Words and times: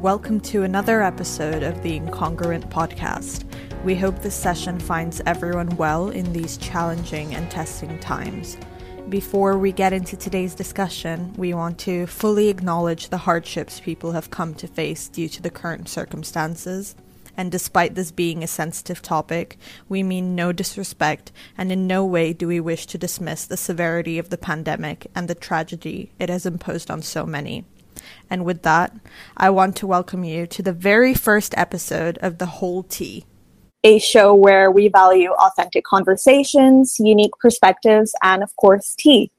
welcome 0.00 0.40
to 0.40 0.62
another 0.62 1.02
episode 1.02 1.62
of 1.62 1.82
the 1.82 2.00
Incongruent 2.00 2.70
Podcast. 2.70 3.44
We 3.84 3.94
hope 3.94 4.18
this 4.20 4.34
session 4.34 4.80
finds 4.80 5.20
everyone 5.26 5.76
well 5.76 6.08
in 6.08 6.32
these 6.32 6.56
challenging 6.56 7.34
and 7.34 7.50
testing 7.50 7.98
times. 7.98 8.56
Before 9.10 9.58
we 9.58 9.72
get 9.72 9.92
into 9.92 10.16
today's 10.16 10.54
discussion, 10.54 11.34
we 11.34 11.52
want 11.52 11.78
to 11.80 12.06
fully 12.06 12.48
acknowledge 12.48 13.10
the 13.10 13.18
hardships 13.18 13.78
people 13.78 14.12
have 14.12 14.30
come 14.30 14.54
to 14.54 14.66
face 14.66 15.06
due 15.06 15.28
to 15.28 15.42
the 15.42 15.50
current 15.50 15.86
circumstances. 15.86 16.96
And 17.36 17.52
despite 17.52 17.94
this 17.94 18.10
being 18.10 18.42
a 18.42 18.46
sensitive 18.46 19.02
topic, 19.02 19.58
we 19.90 20.02
mean 20.02 20.34
no 20.34 20.50
disrespect, 20.50 21.30
and 21.58 21.70
in 21.70 21.86
no 21.86 22.06
way 22.06 22.32
do 22.32 22.48
we 22.48 22.58
wish 22.58 22.86
to 22.86 22.96
dismiss 22.96 23.44
the 23.44 23.58
severity 23.58 24.18
of 24.18 24.30
the 24.30 24.38
pandemic 24.38 25.08
and 25.14 25.28
the 25.28 25.34
tragedy 25.34 26.10
it 26.18 26.30
has 26.30 26.46
imposed 26.46 26.90
on 26.90 27.02
so 27.02 27.26
many. 27.26 27.66
And 28.28 28.44
with 28.44 28.62
that, 28.62 28.94
I 29.36 29.50
want 29.50 29.76
to 29.76 29.86
welcome 29.86 30.24
you 30.24 30.46
to 30.46 30.62
the 30.62 30.72
very 30.72 31.14
first 31.14 31.54
episode 31.56 32.18
of 32.18 32.38
The 32.38 32.46
Whole 32.46 32.82
Tea, 32.82 33.24
a 33.82 33.98
show 33.98 34.34
where 34.34 34.70
we 34.70 34.88
value 34.88 35.30
authentic 35.32 35.84
conversations, 35.84 36.96
unique 36.98 37.32
perspectives, 37.40 38.14
and 38.22 38.42
of 38.42 38.54
course, 38.56 38.94
tea. 38.98 39.30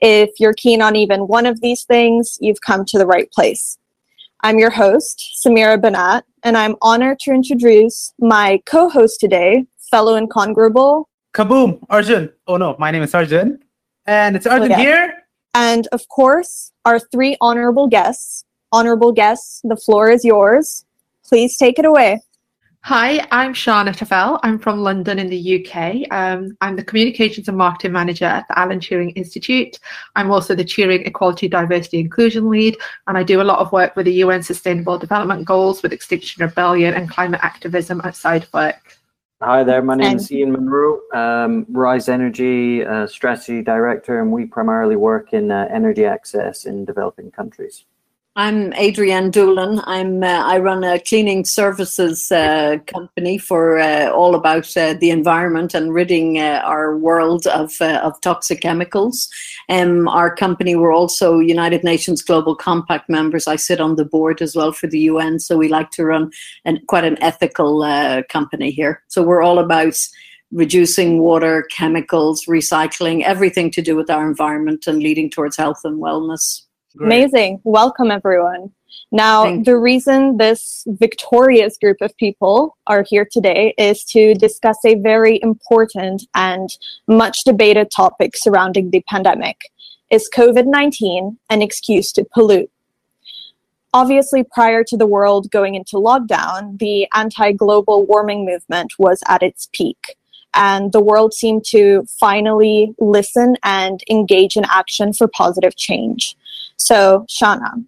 If 0.00 0.30
you're 0.40 0.54
keen 0.54 0.82
on 0.82 0.96
even 0.96 1.28
one 1.28 1.46
of 1.46 1.60
these 1.60 1.84
things, 1.84 2.38
you've 2.40 2.60
come 2.60 2.84
to 2.86 2.98
the 2.98 3.06
right 3.06 3.30
place. 3.30 3.78
I'm 4.40 4.58
your 4.58 4.70
host, 4.70 5.38
Samira 5.44 5.80
Banat, 5.80 6.22
and 6.42 6.56
I'm 6.56 6.74
honored 6.82 7.20
to 7.20 7.32
introduce 7.32 8.12
my 8.18 8.60
co 8.66 8.88
host 8.88 9.20
today, 9.20 9.66
fellow 9.90 10.20
incongruable. 10.20 11.04
Kaboom, 11.32 11.78
Arjun. 11.88 12.32
Oh 12.48 12.56
no, 12.56 12.74
my 12.78 12.90
name 12.90 13.02
is 13.02 13.14
Arjun. 13.14 13.62
And 14.06 14.34
it's 14.34 14.46
oh, 14.46 14.50
Arjun 14.50 14.72
okay. 14.72 14.80
here. 14.80 15.21
And 15.54 15.86
of 15.92 16.08
course, 16.08 16.72
our 16.84 16.98
three 16.98 17.36
honorable 17.40 17.88
guests. 17.88 18.44
Honorable 18.72 19.12
guests, 19.12 19.60
the 19.64 19.76
floor 19.76 20.10
is 20.10 20.24
yours. 20.24 20.84
Please 21.24 21.56
take 21.56 21.78
it 21.78 21.84
away. 21.84 22.22
Hi, 22.84 23.24
I'm 23.30 23.54
Shana 23.54 23.94
Tafel. 23.94 24.40
I'm 24.42 24.58
from 24.58 24.80
London 24.80 25.20
in 25.20 25.28
the 25.28 25.64
UK. 25.64 26.02
Um, 26.10 26.56
I'm 26.60 26.74
the 26.74 26.82
Communications 26.82 27.46
and 27.46 27.56
Marketing 27.56 27.92
Manager 27.92 28.24
at 28.24 28.48
the 28.48 28.58
Alan 28.58 28.80
Turing 28.80 29.12
Institute. 29.14 29.78
I'm 30.16 30.32
also 30.32 30.56
the 30.56 30.64
Turing 30.64 31.06
Equality, 31.06 31.46
Diversity, 31.46 32.00
Inclusion 32.00 32.50
Lead, 32.50 32.76
and 33.06 33.16
I 33.16 33.22
do 33.22 33.40
a 33.40 33.44
lot 33.44 33.60
of 33.60 33.70
work 33.70 33.94
with 33.94 34.06
the 34.06 34.14
UN 34.14 34.42
Sustainable 34.42 34.98
Development 34.98 35.44
Goals 35.44 35.80
with 35.80 35.92
Extinction 35.92 36.44
Rebellion 36.44 36.94
and 36.94 37.08
climate 37.08 37.40
activism 37.44 38.00
outside 38.00 38.48
work. 38.52 38.98
Hi 39.44 39.64
there, 39.64 39.82
my 39.82 39.96
name 39.96 40.18
is 40.18 40.30
Ian 40.30 40.52
Monroe, 40.52 41.00
um, 41.12 41.66
Rise 41.68 42.08
Energy 42.08 42.86
uh, 42.86 43.08
Strategy 43.08 43.60
Director, 43.60 44.20
and 44.20 44.30
we 44.30 44.46
primarily 44.46 44.94
work 44.94 45.32
in 45.32 45.50
uh, 45.50 45.66
energy 45.68 46.04
access 46.04 46.64
in 46.64 46.84
developing 46.84 47.32
countries. 47.32 47.84
I'm 48.34 48.72
Adrienne 48.72 49.30
Doolan. 49.30 49.82
I'm 49.84 50.22
uh, 50.22 50.26
I 50.26 50.58
run 50.58 50.84
a 50.84 50.98
cleaning 50.98 51.44
services 51.44 52.32
uh, 52.32 52.78
company 52.86 53.36
for 53.36 53.78
uh, 53.78 54.08
all 54.08 54.34
about 54.34 54.74
uh, 54.74 54.94
the 54.94 55.10
environment 55.10 55.74
and 55.74 55.92
ridding 55.92 56.38
uh, 56.38 56.62
our 56.64 56.96
world 56.96 57.46
of 57.46 57.74
uh, 57.82 58.00
of 58.02 58.18
toxic 58.22 58.62
chemicals. 58.62 59.28
Um, 59.68 60.08
our 60.08 60.34
company 60.34 60.76
we're 60.76 60.94
also 60.94 61.40
United 61.40 61.84
Nations 61.84 62.22
Global 62.22 62.56
Compact 62.56 63.10
members. 63.10 63.46
I 63.46 63.56
sit 63.56 63.82
on 63.82 63.96
the 63.96 64.04
board 64.06 64.40
as 64.40 64.56
well 64.56 64.72
for 64.72 64.86
the 64.86 65.00
UN, 65.00 65.38
so 65.38 65.58
we 65.58 65.68
like 65.68 65.90
to 65.90 66.06
run 66.06 66.30
an, 66.64 66.80
quite 66.86 67.04
an 67.04 67.22
ethical 67.22 67.82
company 68.30 68.70
here. 68.70 69.02
So 69.08 69.22
we're 69.22 69.42
all 69.42 69.58
about 69.58 69.98
reducing 70.52 71.18
water, 71.18 71.66
chemicals, 71.70 72.46
recycling, 72.46 73.24
everything 73.24 73.70
to 73.72 73.82
do 73.82 73.94
with 73.94 74.08
our 74.08 74.26
environment 74.26 74.86
and 74.86 75.02
leading 75.02 75.28
towards 75.28 75.58
health 75.58 75.80
and 75.84 76.00
wellness. 76.00 76.62
Great. 76.96 77.06
Amazing. 77.06 77.60
Welcome, 77.64 78.10
everyone. 78.10 78.72
Now, 79.10 79.60
the 79.62 79.76
reason 79.76 80.36
this 80.36 80.84
victorious 80.86 81.76
group 81.78 81.98
of 82.00 82.16
people 82.16 82.76
are 82.86 83.04
here 83.06 83.26
today 83.30 83.74
is 83.78 84.04
to 84.06 84.34
discuss 84.34 84.78
a 84.84 84.96
very 84.96 85.40
important 85.42 86.24
and 86.34 86.70
much 87.06 87.44
debated 87.44 87.90
topic 87.90 88.36
surrounding 88.36 88.90
the 88.90 89.04
pandemic. 89.08 89.58
Is 90.10 90.30
COVID 90.34 90.66
19 90.66 91.38
an 91.50 91.62
excuse 91.62 92.12
to 92.12 92.24
pollute? 92.24 92.70
Obviously, 93.94 94.44
prior 94.44 94.82
to 94.84 94.96
the 94.96 95.06
world 95.06 95.50
going 95.50 95.74
into 95.74 95.96
lockdown, 95.96 96.78
the 96.78 97.06
anti 97.14 97.52
global 97.52 98.06
warming 98.06 98.46
movement 98.46 98.92
was 98.98 99.22
at 99.28 99.42
its 99.42 99.68
peak 99.72 100.16
and 100.54 100.92
the 100.92 101.00
world 101.00 101.32
seemed 101.32 101.64
to 101.64 102.06
finally 102.20 102.94
listen 102.98 103.56
and 103.62 104.02
engage 104.10 104.56
in 104.56 104.64
action 104.66 105.12
for 105.12 105.26
positive 105.26 105.76
change. 105.76 106.36
So, 106.82 107.26
Shana, 107.30 107.84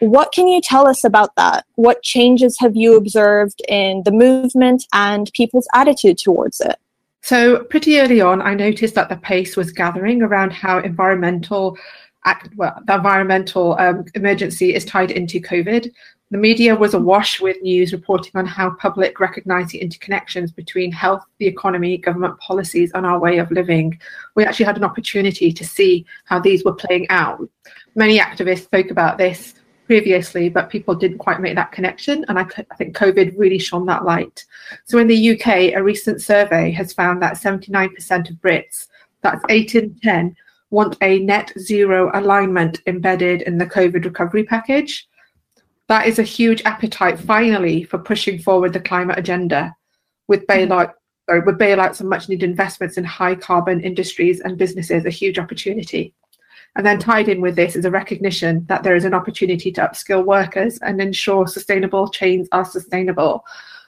what 0.00 0.32
can 0.32 0.48
you 0.48 0.60
tell 0.62 0.86
us 0.86 1.04
about 1.04 1.36
that? 1.36 1.66
What 1.74 2.02
changes 2.02 2.56
have 2.60 2.74
you 2.74 2.96
observed 2.96 3.60
in 3.68 4.02
the 4.04 4.10
movement 4.10 4.84
and 4.92 5.30
people's 5.34 5.68
attitude 5.74 6.16
towards 6.18 6.60
it? 6.60 6.76
So, 7.20 7.64
pretty 7.64 8.00
early 8.00 8.20
on, 8.20 8.40
I 8.40 8.54
noticed 8.54 8.94
that 8.94 9.10
the 9.10 9.16
pace 9.16 9.54
was 9.56 9.70
gathering 9.70 10.22
around 10.22 10.52
how 10.52 10.78
environmental 10.78 11.76
well, 12.56 12.80
the 12.86 12.94
environmental 12.94 13.76
um, 13.78 14.04
emergency 14.14 14.74
is 14.74 14.84
tied 14.84 15.10
into 15.10 15.40
COVID. 15.40 15.90
The 16.30 16.38
media 16.38 16.74
was 16.74 16.94
awash 16.94 17.40
with 17.40 17.60
news 17.60 17.92
reporting 17.92 18.32
on 18.36 18.46
how 18.46 18.70
public 18.70 19.20
recognized 19.20 19.70
the 19.70 19.80
interconnections 19.80 20.54
between 20.54 20.90
health, 20.90 21.22
the 21.38 21.46
economy, 21.46 21.98
government 21.98 22.38
policies, 22.38 22.90
and 22.94 23.04
our 23.04 23.18
way 23.18 23.36
of 23.36 23.50
living. 23.50 24.00
We 24.34 24.44
actually 24.44 24.64
had 24.64 24.78
an 24.78 24.84
opportunity 24.84 25.52
to 25.52 25.64
see 25.64 26.06
how 26.24 26.38
these 26.38 26.64
were 26.64 26.72
playing 26.72 27.06
out. 27.10 27.46
Many 27.96 28.18
activists 28.18 28.64
spoke 28.64 28.90
about 28.90 29.18
this 29.18 29.54
previously, 29.84 30.48
but 30.48 30.70
people 30.70 30.94
didn't 30.94 31.18
quite 31.18 31.40
make 31.40 31.54
that 31.54 31.72
connection. 31.72 32.24
And 32.28 32.38
I, 32.38 32.46
I, 32.70 32.76
think 32.76 32.96
COVID 32.96 33.36
really 33.36 33.58
shone 33.58 33.84
that 33.86 34.06
light. 34.06 34.46
So 34.84 34.96
in 34.96 35.08
the 35.08 35.32
UK, 35.32 35.74
a 35.74 35.82
recent 35.82 36.22
survey 36.22 36.70
has 36.70 36.94
found 36.94 37.20
that 37.20 37.34
79% 37.34 38.30
of 38.30 38.36
Brits, 38.36 38.86
that's 39.20 39.44
8 39.50 39.74
in 39.74 39.94
10, 40.02 40.36
want 40.72 40.96
a 41.00 41.20
net 41.20 41.52
zero 41.58 42.10
alignment 42.14 42.80
embedded 42.86 43.42
in 43.42 43.58
the 43.58 43.66
COVID 43.66 44.04
recovery 44.04 44.42
package 44.42 45.06
that 45.92 46.06
is 46.06 46.18
a 46.18 46.22
huge 46.22 46.62
appetite 46.64 47.18
finally 47.18 47.82
for 47.82 47.98
pushing 47.98 48.38
forward 48.38 48.72
the 48.72 48.80
climate 48.80 49.18
agenda 49.18 49.76
with 50.26 50.46
mm-hmm. 50.46 50.72
bailout 50.72 50.92
sorry, 51.28 51.40
with 51.40 51.58
bailouts 51.58 52.00
and 52.00 52.08
much 52.08 52.28
needed 52.28 52.48
investments 52.48 52.96
in 52.96 53.04
high 53.04 53.34
carbon 53.34 53.78
industries 53.80 54.40
and 54.40 54.56
businesses 54.56 55.04
a 55.04 55.10
huge 55.10 55.38
opportunity. 55.38 56.14
And 56.76 56.86
then 56.86 56.98
tied 56.98 57.28
in 57.28 57.42
with 57.42 57.56
this 57.56 57.76
is 57.76 57.84
a 57.84 57.90
recognition 57.90 58.64
that 58.66 58.82
there 58.82 58.96
is 58.96 59.04
an 59.04 59.12
opportunity 59.12 59.70
to 59.72 59.82
upskill 59.82 60.24
workers 60.24 60.78
and 60.78 61.00
ensure 61.00 61.46
sustainable 61.46 62.08
chains 62.08 62.48
are 62.52 62.64
sustainable. 62.64 63.44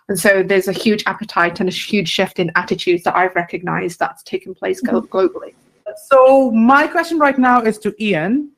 And 0.09 0.19
so 0.19 0.43
there's 0.43 0.69
a 0.69 0.73
huge 0.73 1.03
appetite 1.07 1.61
and 1.61 1.69
a 1.71 1.73
huge 1.73 2.11
shift 2.11 2.39
in 2.39 2.53
attitudes 2.55 3.05
that 3.05 3.17
I've 3.17 3.35
recognized 3.35 3.99
that's 3.99 4.23
taken 4.23 4.55
place 4.55 4.83
mm-hmm. 4.83 5.07
globally. 5.07 5.55
So 5.97 6.51
my 6.51 6.87
question 6.87 7.19
right 7.19 7.39
now 7.39 7.63
is 7.63 7.79
to 7.79 7.95
Ian. 8.03 8.51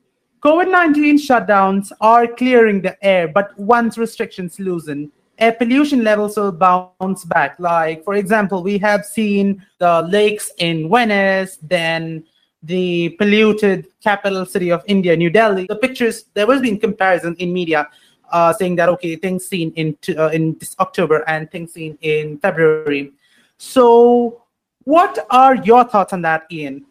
COVID 0.42 0.70
19 0.70 1.18
shutdowns 1.18 1.90
are 2.00 2.26
clearing 2.26 2.82
the 2.82 2.96
air, 3.04 3.26
but 3.26 3.58
once 3.58 3.98
restrictions 3.98 4.60
loosen, 4.60 5.10
air 5.38 5.52
pollution 5.52 6.04
levels 6.04 6.36
will 6.36 6.52
bounce 6.52 7.24
back. 7.24 7.58
Like, 7.58 8.04
for 8.04 8.14
example, 8.14 8.62
we 8.62 8.78
have 8.78 9.04
seen 9.04 9.64
the 9.78 10.02
lakes 10.02 10.52
in 10.58 10.88
Venice, 10.88 11.58
then 11.62 12.24
the 12.62 13.10
polluted 13.18 13.86
capital 14.02 14.46
city 14.46 14.70
of 14.70 14.82
India, 14.86 15.16
New 15.16 15.30
Delhi. 15.30 15.66
The 15.66 15.76
pictures, 15.76 16.24
there 16.34 16.46
was 16.46 16.60
been 16.60 16.78
comparison 16.78 17.34
in 17.38 17.52
media 17.52 17.88
uh, 18.30 18.52
saying 18.52 18.76
that, 18.76 18.88
okay, 18.90 19.16
things 19.16 19.46
seen 19.46 19.72
in, 19.72 19.96
uh, 20.16 20.28
in 20.28 20.56
this 20.58 20.74
October 20.78 21.24
and 21.28 21.50
things 21.50 21.72
seen 21.72 21.98
in 22.02 22.38
February. 22.38 23.12
So, 23.58 24.42
what 24.84 25.26
are 25.30 25.56
your 25.56 25.84
thoughts 25.84 26.12
on 26.12 26.22
that, 26.22 26.46
Ian? 26.50 26.84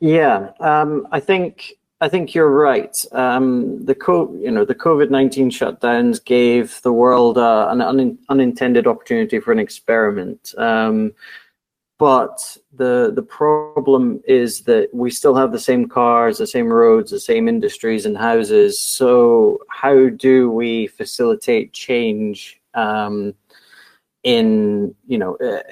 Yeah, 0.00 0.50
um, 0.60 1.06
I 1.10 1.20
think 1.20 1.74
I 2.00 2.08
think 2.08 2.34
you're 2.34 2.50
right. 2.50 2.94
Um, 3.12 3.84
the 3.84 3.94
co- 3.94 4.34
you 4.34 4.50
know 4.50 4.64
the 4.64 4.74
COVID 4.74 5.10
nineteen 5.10 5.50
shutdowns 5.50 6.22
gave 6.22 6.80
the 6.82 6.92
world 6.92 7.38
uh, 7.38 7.68
an 7.70 7.80
un- 7.80 8.18
unintended 8.28 8.86
opportunity 8.86 9.40
for 9.40 9.52
an 9.52 9.58
experiment. 9.58 10.54
Um, 10.58 11.12
but 11.98 12.58
the 12.74 13.10
the 13.14 13.22
problem 13.22 14.20
is 14.26 14.62
that 14.62 14.90
we 14.92 15.10
still 15.10 15.34
have 15.34 15.52
the 15.52 15.58
same 15.58 15.88
cars, 15.88 16.36
the 16.38 16.46
same 16.46 16.68
roads, 16.68 17.10
the 17.10 17.20
same 17.20 17.48
industries 17.48 18.04
and 18.04 18.18
houses. 18.18 18.78
So 18.78 19.60
how 19.70 20.10
do 20.10 20.50
we 20.50 20.88
facilitate 20.88 21.72
change 21.72 22.60
um, 22.74 23.34
in 24.26 24.92
you 25.06 25.16
know 25.16 25.36
uh, 25.36 25.62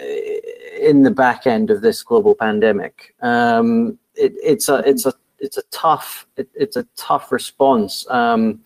in 0.81 1.03
the 1.03 1.11
back 1.11 1.47
end 1.47 1.71
of 1.71 1.83
this 1.83 2.03
global 2.03 2.35
pandemic? 2.35 3.15
Um, 3.21 3.99
it, 4.15 4.33
it's 4.43 4.69
a 4.69 4.77
it's 4.89 5.07
a 5.07 5.13
it's 5.41 5.59
a 5.59 5.63
tough 5.71 6.27
it, 6.37 6.49
it's 6.55 6.77
a 6.77 6.87
tough 6.97 7.33
response. 7.33 8.07
Um, 8.09 8.61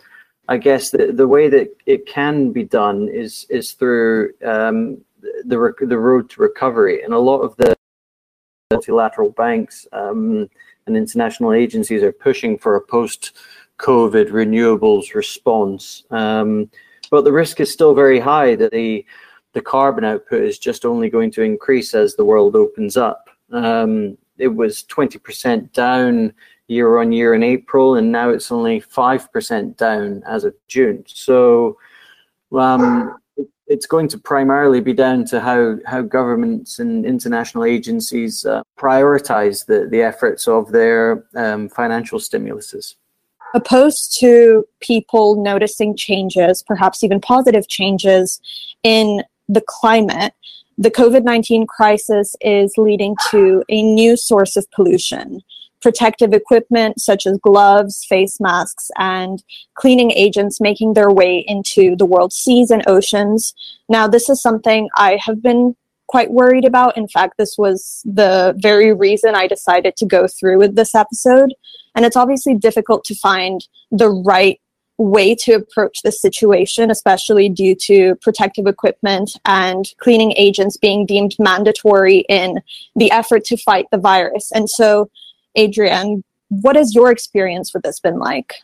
I 0.51 0.59
guess 0.59 0.91
the, 0.91 1.13
the 1.13 1.27
way 1.27 1.49
that 1.49 1.69
it 1.87 2.07
can 2.07 2.53
be 2.53 2.65
done 2.65 3.09
is 3.09 3.47
is 3.49 3.73
through 3.73 4.35
um, 4.45 4.99
the 5.21 5.75
the 5.81 5.99
road 5.99 6.29
to 6.31 6.43
recovery, 6.43 7.03
and 7.03 7.15
a 7.15 7.19
lot 7.19 7.41
of 7.41 7.57
the 7.57 7.75
multilateral 8.71 9.31
banks 9.31 9.87
um, 9.93 10.51
and 10.87 10.97
international 10.97 11.55
agencies 11.55 12.03
are 12.03 12.13
pushing 12.13 12.59
for 12.59 12.77
a 12.77 12.81
post-COVID 12.83 14.29
renewables 14.29 15.15
response. 15.15 16.05
Um, 16.11 16.71
but 17.11 17.25
the 17.25 17.33
risk 17.33 17.61
is 17.61 17.73
still 17.73 17.95
very 17.95 18.21
high 18.21 18.55
that 18.57 18.73
the 18.73 19.07
the 19.59 19.65
carbon 19.65 20.05
output 20.05 20.41
is 20.41 20.57
just 20.57 20.85
only 20.85 21.11
going 21.11 21.33
to 21.33 21.43
increase 21.43 21.93
as 21.93 22.15
the 22.15 22.25
world 22.25 22.55
opens 22.55 22.97
up. 22.97 23.29
Um, 23.51 24.17
it 24.39 24.47
was 24.47 24.85
20% 24.85 25.73
down 25.73 26.33
year 26.69 26.99
on 26.99 27.11
year 27.11 27.35
in 27.35 27.43
April, 27.43 27.97
and 27.97 28.13
now 28.13 28.31
it's 28.31 28.53
only 28.53 28.81
5% 28.81 29.77
down 29.77 30.23
as 30.29 30.45
of 30.45 30.55
June. 30.69 31.03
So 31.09 31.77
um, 32.53 33.19
it's 33.67 33.87
going 33.87 34.07
to 34.11 34.19
primarily 34.19 34.81
be 34.81 34.93
down 34.93 35.25
to 35.25 35.41
how, 35.41 35.79
how 35.87 36.03
governments 36.03 36.79
and 36.79 37.05
international 37.05 37.65
agencies 37.65 38.47
uh, 38.47 38.63
prioritize 38.79 39.67
the, 39.67 39.89
the 39.91 40.03
efforts 40.03 40.47
of 40.47 40.71
their 40.71 41.25
um, 41.35 41.69
financial 41.69 42.21
stimuluses 42.21 42.95
opposed 43.55 44.19
to 44.21 44.65
people 44.81 45.43
noticing 45.43 45.97
changes, 45.97 46.63
perhaps 46.63 47.03
even 47.03 47.21
positive 47.21 47.69
changes 47.69 48.41
in 48.83 49.23
the 49.49 49.63
climate, 49.67 50.35
the 50.77 50.91
COVID 50.91 51.25
19 51.25 51.67
crisis 51.67 52.37
is 52.41 52.73
leading 52.77 53.17
to 53.31 53.65
a 53.69 53.83
new 53.83 54.17
source 54.17 54.57
of 54.57 54.71
pollution. 54.71 55.43
Protective 55.81 56.33
equipment 56.33 57.01
such 57.01 57.27
as 57.27 57.39
gloves, 57.39 58.05
face 58.05 58.41
masks, 58.41 58.91
and 58.97 59.43
cleaning 59.75 60.11
agents 60.11 60.61
making 60.61 60.95
their 60.95 61.11
way 61.11 61.45
into 61.47 61.97
the 61.97 62.07
world's 62.07 62.37
seas 62.37 62.71
and 62.71 62.83
oceans. 62.89 63.55
Now, 63.89 64.09
this 64.09 64.29
is 64.29 64.43
something 64.43 64.89
I 64.97 65.19
have 65.25 65.43
been 65.43 65.77
quite 66.09 66.33
worried 66.33 66.65
about. 66.65 66.97
In 66.97 67.07
fact, 67.07 67.35
this 67.39 67.57
was 67.57 68.03
the 68.05 68.55
very 68.59 68.93
reason 68.93 69.35
I 69.35 69.47
decided 69.47 69.95
to 69.97 70.07
go 70.07 70.27
through 70.27 70.59
with 70.59 70.75
this 70.75 70.95
episode. 70.95 71.55
And 71.95 72.05
it's 72.05 72.17
obviously 72.17 72.55
difficult 72.55 73.05
to 73.05 73.15
find 73.15 73.67
the 73.91 74.09
right 74.09 74.61
way 74.99 75.35
to 75.35 75.53
approach 75.53 76.03
this 76.03 76.21
situation, 76.21 76.91
especially 76.91 77.49
due 77.49 77.75
to 77.75 78.17
protective 78.17 78.67
equipment 78.67 79.31
and 79.45 79.93
cleaning 79.99 80.33
agents 80.37 80.77
being 80.77 81.07
deemed 81.07 81.37
mandatory 81.39 82.25
in 82.29 82.61
the 82.97 83.11
effort 83.13 83.45
to 83.45 83.57
fight 83.57 83.87
the 83.93 83.99
virus. 83.99 84.51
And 84.53 84.69
so, 84.69 85.09
Adrienne, 85.57 86.25
what 86.49 86.77
has 86.77 86.95
your 86.95 87.11
experience 87.11 87.73
with 87.73 87.85
this 87.85 88.01
been 88.01 88.19
like? 88.19 88.55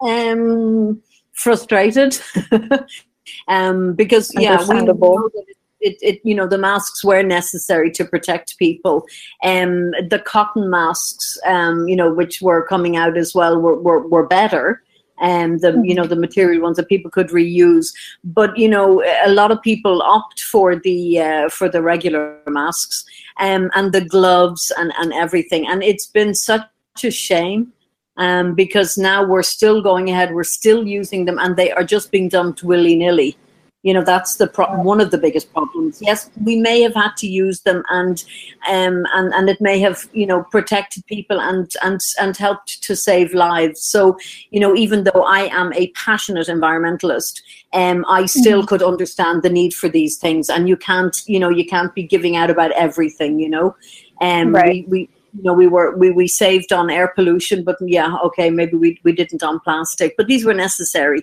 Um, 0.00 1.00
frustrated. 1.32 2.18
um, 3.48 3.94
because 3.94 4.32
yeah, 4.34 4.66
we 4.68 4.82
know 4.82 4.92
that 4.92 5.44
it, 5.80 5.96
it, 6.02 6.20
you 6.24 6.34
know 6.34 6.46
the 6.46 6.58
masks 6.58 7.04
were 7.04 7.22
necessary 7.22 7.88
to 7.92 8.04
protect 8.04 8.58
people 8.58 9.06
um 9.44 9.92
the 10.10 10.20
cotton 10.24 10.68
masks 10.68 11.38
um 11.46 11.86
you 11.86 11.94
know 11.94 12.12
which 12.12 12.42
were 12.42 12.66
coming 12.66 12.96
out 12.96 13.16
as 13.16 13.32
well 13.32 13.60
were 13.60 13.78
were, 13.80 14.04
were 14.08 14.26
better 14.26 14.82
um, 15.20 15.58
the 15.58 15.80
you 15.84 15.94
know 15.94 16.02
mm-hmm. 16.02 16.10
the 16.10 16.16
material 16.16 16.62
ones 16.62 16.76
that 16.76 16.88
people 16.88 17.10
could 17.10 17.28
reuse. 17.28 17.92
But 18.24 18.56
you 18.56 18.68
know 18.68 19.02
a 19.24 19.30
lot 19.30 19.50
of 19.50 19.62
people 19.62 20.02
opt 20.02 20.40
for 20.40 20.76
the 20.76 21.20
uh, 21.20 21.48
for 21.48 21.68
the 21.68 21.82
regular 21.82 22.40
masks 22.46 23.04
um, 23.38 23.70
and 23.74 23.92
the 23.92 24.04
gloves 24.04 24.72
and 24.78 24.92
and 24.98 25.12
everything. 25.12 25.66
And 25.68 25.82
it's 25.82 26.06
been 26.06 26.34
such 26.34 26.64
a 27.02 27.10
shame 27.10 27.72
um, 28.18 28.54
because 28.54 28.98
now 28.98 29.24
we're 29.24 29.42
still 29.42 29.80
going 29.80 30.10
ahead 30.10 30.34
we're 30.34 30.44
still 30.44 30.86
using 30.86 31.24
them 31.24 31.38
and 31.38 31.56
they 31.56 31.70
are 31.72 31.84
just 31.84 32.10
being 32.10 32.28
dumped 32.28 32.62
willy-nilly 32.62 33.36
you 33.82 33.94
know 33.94 34.02
that's 34.02 34.36
the 34.36 34.46
pro- 34.46 34.82
one 34.82 35.00
of 35.00 35.10
the 35.10 35.18
biggest 35.18 35.52
problems 35.52 36.00
yes 36.02 36.30
we 36.44 36.56
may 36.56 36.80
have 36.80 36.94
had 36.94 37.16
to 37.16 37.28
use 37.28 37.60
them 37.60 37.82
and 37.90 38.24
um 38.68 39.06
and 39.14 39.32
and 39.34 39.48
it 39.48 39.60
may 39.60 39.78
have 39.78 40.08
you 40.12 40.26
know 40.26 40.42
protected 40.50 41.06
people 41.06 41.40
and 41.40 41.72
and 41.82 42.00
and 42.20 42.36
helped 42.36 42.82
to 42.82 42.96
save 42.96 43.32
lives 43.34 43.82
so 43.82 44.18
you 44.50 44.58
know 44.58 44.74
even 44.74 45.04
though 45.04 45.24
i 45.24 45.40
am 45.52 45.72
a 45.74 45.88
passionate 45.92 46.48
environmentalist 46.48 47.40
um 47.72 48.04
i 48.08 48.26
still 48.26 48.60
mm-hmm. 48.60 48.68
could 48.68 48.82
understand 48.82 49.42
the 49.42 49.50
need 49.50 49.72
for 49.72 49.88
these 49.88 50.16
things 50.16 50.50
and 50.50 50.68
you 50.68 50.76
can't 50.76 51.22
you 51.26 51.38
know 51.38 51.48
you 51.48 51.64
can't 51.64 51.94
be 51.94 52.02
giving 52.02 52.34
out 52.34 52.50
about 52.50 52.72
everything 52.72 53.38
you 53.38 53.48
know 53.48 53.76
um 54.20 54.54
right. 54.54 54.88
we, 54.88 55.06
we 55.06 55.10
you 55.34 55.42
know, 55.42 55.52
we 55.52 55.66
were 55.66 55.94
we, 55.96 56.10
we 56.10 56.26
saved 56.26 56.72
on 56.72 56.90
air 56.90 57.08
pollution, 57.08 57.62
but 57.62 57.76
yeah, 57.82 58.16
okay, 58.24 58.48
maybe 58.50 58.76
we, 58.76 58.98
we 59.04 59.12
didn't 59.12 59.42
on 59.42 59.60
plastic, 59.60 60.16
but 60.16 60.26
these 60.26 60.44
were 60.44 60.54
necessary. 60.54 61.22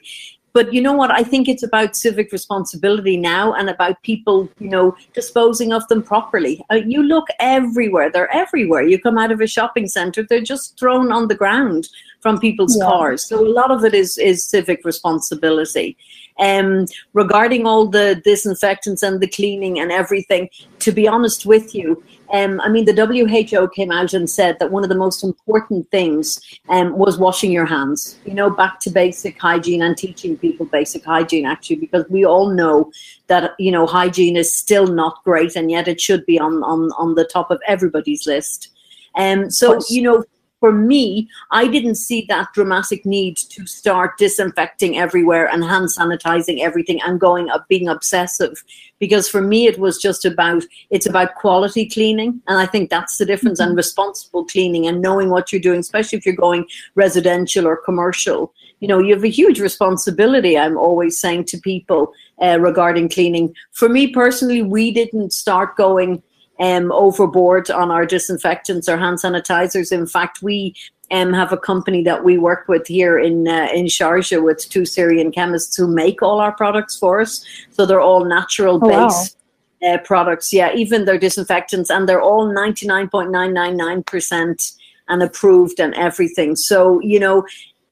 But 0.56 0.74
you 0.74 0.82
know 0.82 0.94
what? 0.94 1.12
I 1.12 1.22
think 1.22 1.50
it's 1.50 1.64
about 1.64 1.98
civic 1.98 2.32
responsibility 2.32 3.18
now 3.18 3.54
and 3.54 3.70
about 3.70 4.02
people, 4.04 4.48
you 4.58 4.70
know, 4.70 4.96
disposing 5.14 5.74
of 5.74 5.86
them 5.90 6.02
properly. 6.02 6.64
Uh, 6.72 6.76
you 6.76 7.04
look 7.04 7.28
everywhere; 7.42 8.10
they're 8.10 8.34
everywhere. 8.34 8.84
You 8.84 8.98
come 8.98 9.18
out 9.18 9.34
of 9.34 9.42
a 9.42 9.48
shopping 9.48 9.86
center; 9.86 10.24
they're 10.24 10.40
just 10.54 10.80
thrown 10.80 11.12
on 11.12 11.28
the 11.28 11.36
ground 11.36 11.90
from 12.22 12.40
people's 12.40 12.78
yeah. 12.78 12.86
cars. 12.86 13.28
So 13.28 13.46
a 13.46 13.52
lot 13.60 13.70
of 13.70 13.84
it 13.84 13.94
is 13.94 14.18
is 14.18 14.46
civic 14.46 14.86
responsibility. 14.86 15.98
Um, 16.40 16.86
regarding 17.14 17.66
all 17.66 17.88
the 17.88 18.22
disinfectants 18.24 19.04
and 19.04 19.22
the 19.22 19.28
cleaning 19.28 19.80
and 19.80 19.92
everything, 19.92 20.50
to 20.80 20.92
be 20.92 21.08
honest 21.08 21.46
with 21.46 21.74
you, 21.74 22.04
um, 22.34 22.60
I 22.62 22.70
mean, 22.70 22.86
the 22.86 22.94
WHO 22.94 23.70
came 23.70 23.92
out 23.92 24.14
and 24.14 24.30
said 24.30 24.58
that 24.60 24.72
one 24.72 24.84
of 24.84 24.90
the 24.90 24.96
most 24.96 25.24
important 25.24 25.90
things 25.92 26.42
um, 26.70 26.98
was 26.98 27.18
washing 27.18 27.52
your 27.52 27.66
hands, 27.66 28.18
you 28.26 28.34
know, 28.34 28.50
back 28.50 28.80
to 28.82 28.90
basic 28.90 29.40
hygiene 29.40 29.82
and 29.82 29.96
teaching 29.96 30.38
people 30.38 30.66
basic 30.66 31.06
hygiene, 31.06 31.46
actually, 31.46 31.78
because 31.78 32.06
we 32.10 32.26
all 32.26 32.50
know 32.50 32.92
that, 33.28 33.54
you 33.60 33.72
know, 33.72 33.86
hygiene 33.86 34.36
is 34.36 34.54
still 34.54 34.88
not 34.88 35.24
great 35.24 35.56
and 35.56 35.70
yet 35.72 35.88
it 35.88 36.02
should 36.02 36.26
be 36.26 36.40
on, 36.40 36.64
on, 36.64 36.92
on 36.98 37.16
the 37.16 37.26
top 37.26 37.52
of 37.52 37.62
everybody's 37.68 38.26
list. 38.26 38.70
Um, 39.16 39.50
so, 39.50 39.80
you 39.90 40.02
know, 40.02 40.26
for 40.60 40.72
me, 40.72 41.30
I 41.52 41.68
didn't 41.68 41.96
see 41.96 42.26
that 42.30 42.54
dramatic 42.54 43.06
need 43.06 43.38
to 43.38 43.66
start 43.68 44.18
disinfecting 44.18 44.98
everywhere 44.98 45.48
and 45.48 45.64
hand 45.64 45.90
sanitizing 45.90 46.60
everything 46.60 47.02
and 47.02 47.20
going 47.20 47.50
up 47.50 47.68
being 47.68 47.88
obsessive. 47.88 48.64
Because 49.00 49.28
for 49.28 49.42
me, 49.42 49.68
it 49.68 49.78
was 49.78 49.98
just 49.98 50.24
about 50.26 50.64
it's 50.90 51.06
about 51.06 51.36
quality 51.36 51.88
cleaning, 51.88 52.42
and 52.48 52.58
I 52.58 52.66
think 52.66 52.90
that's 52.90 53.18
the 53.18 53.26
difference. 53.26 53.60
Mm-hmm. 53.60 53.70
And 53.70 53.78
responsible 53.78 54.46
cleaning 54.46 54.88
and 54.88 55.02
knowing 55.02 55.30
what 55.30 55.52
you're 55.52 55.62
doing, 55.62 55.80
especially 55.80 56.18
if 56.18 56.26
you're 56.26 56.36
going 56.36 56.66
residential 56.96 57.68
or 57.68 57.78
commercial. 57.78 58.54
You 58.80 58.88
know, 58.88 59.00
you 59.00 59.14
have 59.14 59.24
a 59.24 59.30
huge 59.30 59.60
responsibility. 59.60 60.58
I'm 60.58 60.78
always 60.78 61.20
saying 61.20 61.46
to 61.46 61.58
people 61.58 62.14
uh, 62.42 62.60
regarding 62.60 63.10
cleaning. 63.10 63.54
For 63.72 63.90
me 63.90 64.08
personally, 64.08 64.62
we 64.62 64.92
didn't 64.92 65.34
start 65.34 65.76
going 65.76 66.22
um, 66.60 66.92
overboard 66.92 67.70
on 67.70 67.92
our 67.92 68.06
disinfectants 68.06 68.88
or 68.88 68.98
hand 68.98 69.18
sanitizers. 69.18 69.92
In 69.92 70.08
fact, 70.08 70.42
we 70.42 70.76
um, 71.12 71.34
have 71.34 71.52
a 71.52 71.58
company 71.58 72.04
that 72.04 72.24
we 72.24 72.38
work 72.38 72.68
with 72.68 72.88
here 72.88 73.20
in 73.20 73.48
uh, 73.48 73.68
in 73.74 73.86
Sharjah 73.86 74.44
with 74.44 74.68
two 74.70 74.86
Syrian 74.86 75.32
chemists 75.32 75.76
who 75.76 75.88
make 75.88 76.22
all 76.22 76.40
our 76.40 76.54
products 76.54 76.98
for 76.98 77.22
us. 77.22 77.46
So 77.72 77.86
they're 77.86 78.02
all 78.02 78.26
natural 78.26 78.80
oh, 78.82 78.88
base 78.88 79.36
wow. 79.82 79.94
uh, 79.94 79.98
products. 80.00 80.52
Yeah, 80.52 80.74
even 80.74 81.06
their 81.06 81.20
disinfectants, 81.20 81.90
and 81.90 82.08
they're 82.10 82.22
all 82.22 82.52
ninety 82.52 82.88
nine 82.88 83.10
point 83.10 83.32
nine 83.32 83.54
nine 83.54 83.78
nine 83.78 84.04
percent 84.04 84.72
and 85.08 85.22
approved 85.22 85.80
and 85.80 85.94
everything. 85.96 86.56
So 86.56 87.00
you 87.02 87.20
know. 87.20 87.46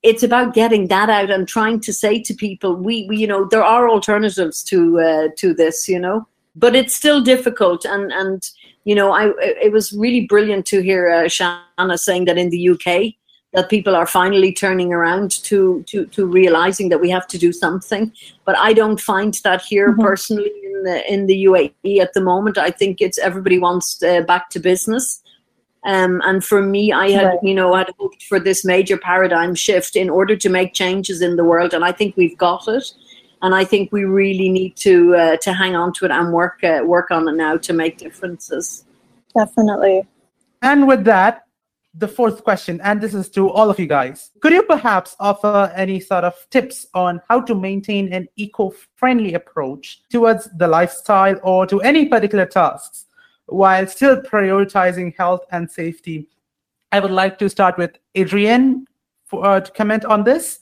It's 0.05 0.21
about 0.21 0.53
getting 0.53 0.89
that 0.89 1.09
out 1.09 1.31
and 1.31 1.47
trying 1.47 1.79
to 1.79 1.93
say 1.93 2.21
to 2.23 2.33
people, 2.33 2.75
we, 2.75 3.05
we 3.07 3.15
you 3.15 3.25
know, 3.25 3.45
there 3.45 3.63
are 3.63 3.87
alternatives 3.87 4.61
to 4.63 4.99
uh, 4.99 5.27
to 5.37 5.53
this, 5.53 5.87
you 5.87 5.97
know 5.97 6.27
but 6.55 6.75
it's 6.75 6.95
still 6.95 7.21
difficult. 7.21 7.85
And 7.85 8.11
and 8.11 8.41
you 8.83 8.95
know 8.95 9.11
i 9.11 9.31
it 9.39 9.71
was 9.71 9.93
really 9.93 10.25
brilliant 10.27 10.65
to 10.67 10.81
hear 10.81 11.09
uh, 11.09 11.23
Shana 11.25 11.97
saying 11.97 12.25
that 12.25 12.37
in 12.37 12.49
the 12.49 12.69
uk 12.69 13.13
that 13.53 13.69
people 13.69 13.95
are 13.95 14.07
finally 14.07 14.51
turning 14.51 14.91
around 14.91 15.31
to 15.43 15.83
to 15.87 16.05
to 16.07 16.25
realizing 16.25 16.89
that 16.89 16.99
we 16.99 17.09
have 17.09 17.27
to 17.27 17.37
do 17.37 17.51
something. 17.51 18.11
But 18.45 18.57
i 18.57 18.73
don't 18.73 18.99
find 18.99 19.33
that 19.43 19.61
here 19.61 19.91
mm-hmm. 19.91 20.01
personally 20.01 20.51
in 20.63 20.83
the 20.83 21.13
in 21.13 21.27
the 21.27 21.45
uae 21.45 21.99
at 21.99 22.13
the 22.13 22.21
moment. 22.21 22.57
I 22.57 22.71
think 22.71 23.01
it's 23.01 23.17
everybody 23.17 23.59
wants 23.59 24.01
uh, 24.03 24.21
back 24.21 24.49
to 24.51 24.59
business. 24.59 25.19
Um, 25.85 26.21
and 26.23 26.41
for 26.41 26.61
me, 26.61 26.93
I 26.93 27.09
had, 27.09 27.25
right. 27.25 27.39
you 27.43 27.53
know, 27.53 27.75
had 27.75 27.91
hoped 27.99 28.23
for 28.23 28.39
this 28.39 28.63
major 28.63 28.97
paradigm 28.97 29.53
shift 29.53 29.97
in 29.97 30.09
order 30.09 30.33
to 30.37 30.47
make 30.47 30.73
changes 30.73 31.21
in 31.21 31.35
the 31.35 31.43
world, 31.43 31.73
and 31.73 31.83
I 31.83 31.91
think 31.91 32.15
we've 32.15 32.37
got 32.37 32.69
it 32.69 32.93
and 33.43 33.53
I 33.53 33.65
think 33.65 33.91
we 33.91 34.05
really 34.05 34.49
need 34.49 34.75
to 34.77 35.15
uh, 35.15 35.37
to 35.37 35.53
hang 35.53 35.75
on 35.75 35.93
to 35.93 36.05
it 36.05 36.11
and 36.11 36.33
work 36.33 36.63
uh, 36.63 36.81
work 36.83 37.11
on 37.11 37.27
it 37.27 37.33
now 37.33 37.57
to 37.57 37.73
make 37.73 37.97
differences. 37.97 38.85
Definitely. 39.35 40.07
And 40.61 40.87
with 40.87 41.03
that, 41.03 41.43
the 41.93 42.07
fourth 42.07 42.43
question, 42.43 42.79
and 42.81 43.01
this 43.01 43.13
is 43.13 43.29
to 43.31 43.49
all 43.49 43.69
of 43.69 43.79
you 43.79 43.85
guys. 43.85 44.31
Could 44.39 44.53
you 44.53 44.63
perhaps 44.63 45.15
offer 45.19 45.71
any 45.75 45.99
sort 45.99 46.23
of 46.23 46.33
tips 46.49 46.87
on 46.93 47.21
how 47.27 47.41
to 47.41 47.53
maintain 47.53 48.11
an 48.13 48.27
eco-friendly 48.37 49.33
approach 49.33 50.01
towards 50.09 50.49
the 50.57 50.67
lifestyle 50.67 51.35
or 51.43 51.67
to 51.67 51.81
any 51.81 52.07
particular 52.07 52.45
tasks 52.45 53.05
while 53.47 53.85
still 53.87 54.21
prioritizing 54.21 55.13
health 55.17 55.41
and 55.51 55.69
safety? 55.69 56.29
I 56.91 56.99
would 56.99 57.11
like 57.11 57.37
to 57.39 57.49
start 57.49 57.77
with 57.77 57.97
Adrienne 58.17 58.85
for, 59.25 59.45
uh, 59.45 59.59
to 59.59 59.71
comment 59.71 60.05
on 60.05 60.23
this. 60.23 60.59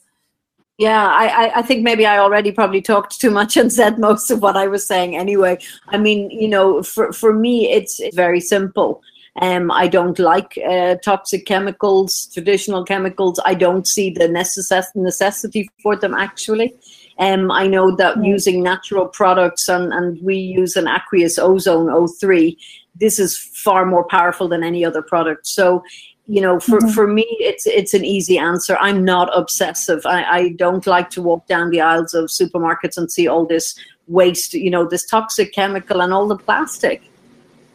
Yeah, 0.82 1.06
I, 1.06 1.60
I 1.60 1.62
think 1.62 1.84
maybe 1.84 2.06
I 2.06 2.18
already 2.18 2.50
probably 2.50 2.82
talked 2.82 3.20
too 3.20 3.30
much 3.30 3.56
and 3.56 3.72
said 3.72 4.00
most 4.00 4.32
of 4.32 4.42
what 4.42 4.56
I 4.56 4.66
was 4.66 4.84
saying 4.84 5.16
anyway. 5.16 5.58
I 5.86 5.96
mean, 5.96 6.28
you 6.32 6.48
know, 6.48 6.82
for, 6.82 7.12
for 7.12 7.32
me, 7.32 7.70
it's, 7.70 8.00
it's 8.00 8.16
very 8.16 8.40
simple. 8.40 9.00
Um, 9.40 9.70
I 9.70 9.86
don't 9.86 10.18
like 10.18 10.58
uh, 10.68 10.96
toxic 10.96 11.46
chemicals, 11.46 12.28
traditional 12.34 12.84
chemicals. 12.84 13.38
I 13.44 13.54
don't 13.54 13.86
see 13.86 14.10
the 14.10 14.26
necess- 14.26 14.96
necessity 14.96 15.70
for 15.80 15.94
them 15.94 16.14
actually. 16.14 16.74
Um, 17.20 17.52
I 17.52 17.68
know 17.68 17.94
that 17.94 18.16
mm. 18.16 18.26
using 18.26 18.60
natural 18.60 19.06
products 19.06 19.68
and, 19.68 19.92
and 19.92 20.20
we 20.20 20.34
use 20.34 20.74
an 20.74 20.88
aqueous 20.88 21.38
ozone 21.38 21.86
O3, 21.86 22.56
this 22.96 23.20
is 23.20 23.38
far 23.38 23.86
more 23.86 24.04
powerful 24.04 24.48
than 24.48 24.64
any 24.64 24.84
other 24.84 25.00
product. 25.00 25.46
So 25.46 25.84
you 26.32 26.40
know 26.40 26.58
for, 26.58 26.78
mm-hmm. 26.78 26.94
for 26.96 27.06
me 27.06 27.26
it's 27.40 27.66
it's 27.66 27.92
an 27.92 28.04
easy 28.06 28.38
answer. 28.38 28.74
I'm 28.80 29.04
not 29.04 29.28
obsessive. 29.36 30.00
I, 30.06 30.20
I 30.38 30.48
don't 30.64 30.86
like 30.86 31.10
to 31.10 31.20
walk 31.20 31.46
down 31.46 31.68
the 31.68 31.82
aisles 31.82 32.14
of 32.14 32.30
supermarkets 32.30 32.96
and 32.96 33.12
see 33.12 33.28
all 33.28 33.44
this 33.44 33.78
waste 34.08 34.54
you 34.54 34.70
know 34.70 34.84
this 34.86 35.04
toxic 35.04 35.52
chemical 35.52 36.00
and 36.00 36.12
all 36.12 36.26
the 36.26 36.38
plastic 36.38 37.02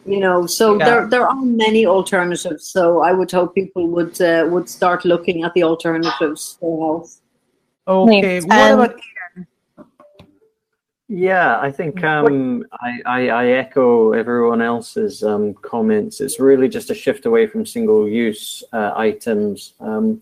you 0.08 0.20
know. 0.20 0.48
So 0.48 0.66
yeah. 0.72 0.86
there 0.86 1.08
there 1.08 1.28
are 1.28 1.42
many 1.66 1.86
alternatives. 1.86 2.66
So 2.66 3.02
i 3.10 3.12
would 3.12 3.32
hope 3.32 3.54
people 3.54 3.88
would 3.90 4.20
uh, 4.20 4.48
would 4.50 4.68
start 4.70 5.06
looking 5.06 5.44
at 5.44 5.54
the 5.54 5.64
alternatives 5.64 6.58
for 6.60 6.74
health. 6.86 7.22
Okay 7.88 8.40
what 8.42 8.72
about 8.74 8.96
yeah, 11.10 11.60
I 11.60 11.72
think 11.72 12.04
um, 12.04 12.66
I, 12.74 13.00
I, 13.06 13.28
I, 13.30 13.48
echo 13.48 14.12
everyone 14.12 14.62
else's 14.62 15.24
um, 15.24 15.54
comments. 15.54 16.20
It's 16.20 16.40
really 16.40 16.68
just 16.68 16.90
a 16.90 16.96
shift 16.96 17.26
away 17.26 17.48
from 17.48 17.66
single-use 17.66 18.62
uh, 18.74 18.92
items. 18.94 19.74
Um, 19.80 20.22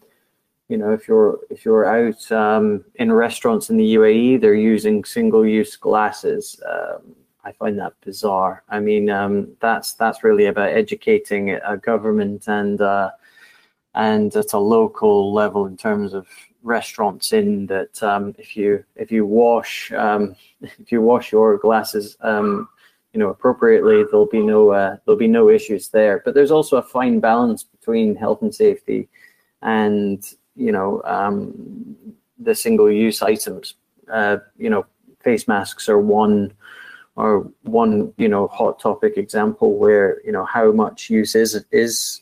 you 0.70 0.78
know, 0.78 0.94
if 0.94 1.08
you're 1.08 1.40
if 1.50 1.66
you're 1.66 1.86
out 1.86 2.32
um, 2.32 2.86
in 2.96 3.12
restaurants 3.12 3.72
in 3.72 3.78
the 3.78 3.96
UAE, 3.96 4.42
they're 4.42 4.54
using 4.54 5.04
single-use 5.04 5.76
glasses. 5.76 6.62
Um, 6.68 7.16
I 7.44 7.52
find 7.52 7.80
that 7.80 7.94
bizarre. 8.02 8.64
I 8.70 8.80
mean, 8.80 9.10
um, 9.10 9.56
that's 9.60 9.94
that's 9.94 10.24
really 10.24 10.46
about 10.46 10.70
educating 10.70 11.52
a 11.52 11.78
government 11.78 12.48
and 12.48 12.80
uh, 12.80 13.10
and 13.96 14.36
at 14.36 14.54
a 14.54 14.60
local 14.60 15.34
level 15.34 15.66
in 15.66 15.78
terms 15.78 16.14
of 16.14 16.28
restaurants 16.66 17.32
in 17.32 17.68
that 17.68 18.02
um, 18.04 18.36
if 18.38 18.58
you 18.58 18.84
if 18.96 19.12
you 19.12 19.26
wash 19.26 19.92
um, 19.94 20.36
if 20.62 20.92
you 20.92 21.02
wash 21.02 21.32
your 21.32 21.58
glasses 21.58 22.18
um, 22.22 22.68
you 23.14 23.20
know 23.20 23.30
appropriately 23.30 24.04
there'll 24.04 24.26
be 24.26 24.42
no 24.42 24.72
uh, 24.72 24.98
there'll 25.06 25.18
be 25.18 25.28
no 25.28 25.50
issues 25.50 25.90
there. 25.90 26.22
But 26.26 26.34
there's 26.34 26.52
also 26.52 26.78
a 26.78 26.84
fine 26.84 27.20
balance 27.20 27.64
between 27.64 28.16
health 28.16 28.42
and 28.42 28.54
safety 28.54 29.08
and 29.62 30.22
you 30.56 30.72
know 30.72 31.02
um, 31.06 31.96
the 32.38 32.56
single 32.56 32.92
use 32.92 33.22
items. 33.22 33.76
Uh, 34.12 34.38
you 34.58 34.70
know 34.70 34.86
face 35.24 35.48
masks 35.48 35.88
are 35.90 36.00
one 36.00 36.54
or 37.16 37.50
one 37.64 38.14
you 38.18 38.28
know 38.28 38.48
hot 38.48 38.80
topic 38.80 39.18
example 39.18 39.78
where 39.78 40.22
you 40.26 40.32
know 40.32 40.46
how 40.46 40.72
much 40.72 41.10
use 41.10 41.36
is 41.36 41.64
is 41.72 42.22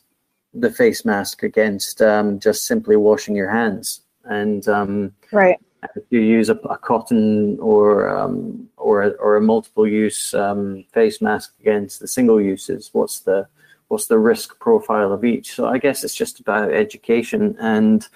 the 0.54 0.70
face 0.70 1.04
mask 1.04 1.42
against 1.42 2.02
um, 2.02 2.40
just 2.40 2.68
simply 2.68 2.96
washing 2.96 3.36
your 3.36 3.50
hands 3.50 4.03
and 4.26 4.68
um, 4.68 5.14
right. 5.32 5.60
If 5.96 6.04
you 6.10 6.22
use 6.22 6.50
a, 6.50 6.56
a 6.56 6.78
cotton 6.78 7.60
or 7.60 8.10
um, 8.10 8.70
or 8.78 9.04
a, 9.04 9.10
or 9.12 9.36
a 9.36 9.42
multiple 9.42 9.88
use 9.88 10.34
um, 10.34 10.86
face 10.94 11.22
mask 11.22 11.54
against 11.60 12.00
the 12.00 12.08
single 12.08 12.40
uses, 12.42 12.90
what's 12.94 13.20
the 13.20 13.48
what's 13.90 14.08
the 14.08 14.20
risk 14.20 14.60
profile 14.60 15.12
of 15.12 15.26
each? 15.26 15.54
So 15.54 15.68
I 15.68 15.78
guess 15.78 16.04
it's 16.04 16.16
just 16.16 16.40
about 16.40 16.72
education 16.72 17.58
and 17.60 18.08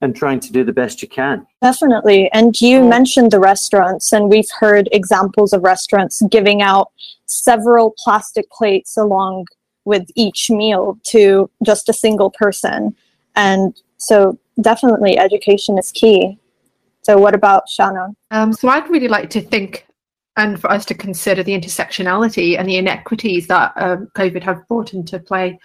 and 0.00 0.16
trying 0.16 0.40
to 0.40 0.52
do 0.52 0.64
the 0.64 0.72
best 0.72 1.00
you 1.00 1.08
can. 1.08 1.46
Definitely. 1.62 2.28
And 2.32 2.60
you 2.60 2.82
mentioned 2.82 3.30
the 3.30 3.38
restaurants, 3.38 4.12
and 4.12 4.28
we've 4.28 4.50
heard 4.58 4.88
examples 4.90 5.52
of 5.52 5.62
restaurants 5.62 6.20
giving 6.28 6.60
out 6.60 6.90
several 7.26 7.94
plastic 7.98 8.50
plates 8.50 8.96
along 8.96 9.46
with 9.84 10.06
each 10.16 10.50
meal 10.50 10.98
to 11.04 11.48
just 11.64 11.88
a 11.88 11.92
single 11.92 12.30
person. 12.30 12.96
And 13.36 13.80
so 13.98 14.38
definitely 14.60 15.18
education 15.18 15.78
is 15.78 15.90
key. 15.92 16.38
So 17.02 17.18
what 17.18 17.34
about 17.34 17.64
Shana? 17.68 18.14
Um, 18.30 18.52
so 18.52 18.68
I'd 18.68 18.88
really 18.88 19.08
like 19.08 19.30
to 19.30 19.40
think 19.40 19.86
and 20.36 20.60
for 20.60 20.70
us 20.70 20.84
to 20.86 20.94
consider 20.94 21.42
the 21.42 21.58
intersectionality 21.58 22.58
and 22.58 22.68
the 22.68 22.76
inequities 22.76 23.46
that 23.48 23.72
um, 23.76 24.08
COVID 24.16 24.42
have 24.42 24.66
brought 24.68 24.94
into 24.94 25.18
play. 25.18 25.58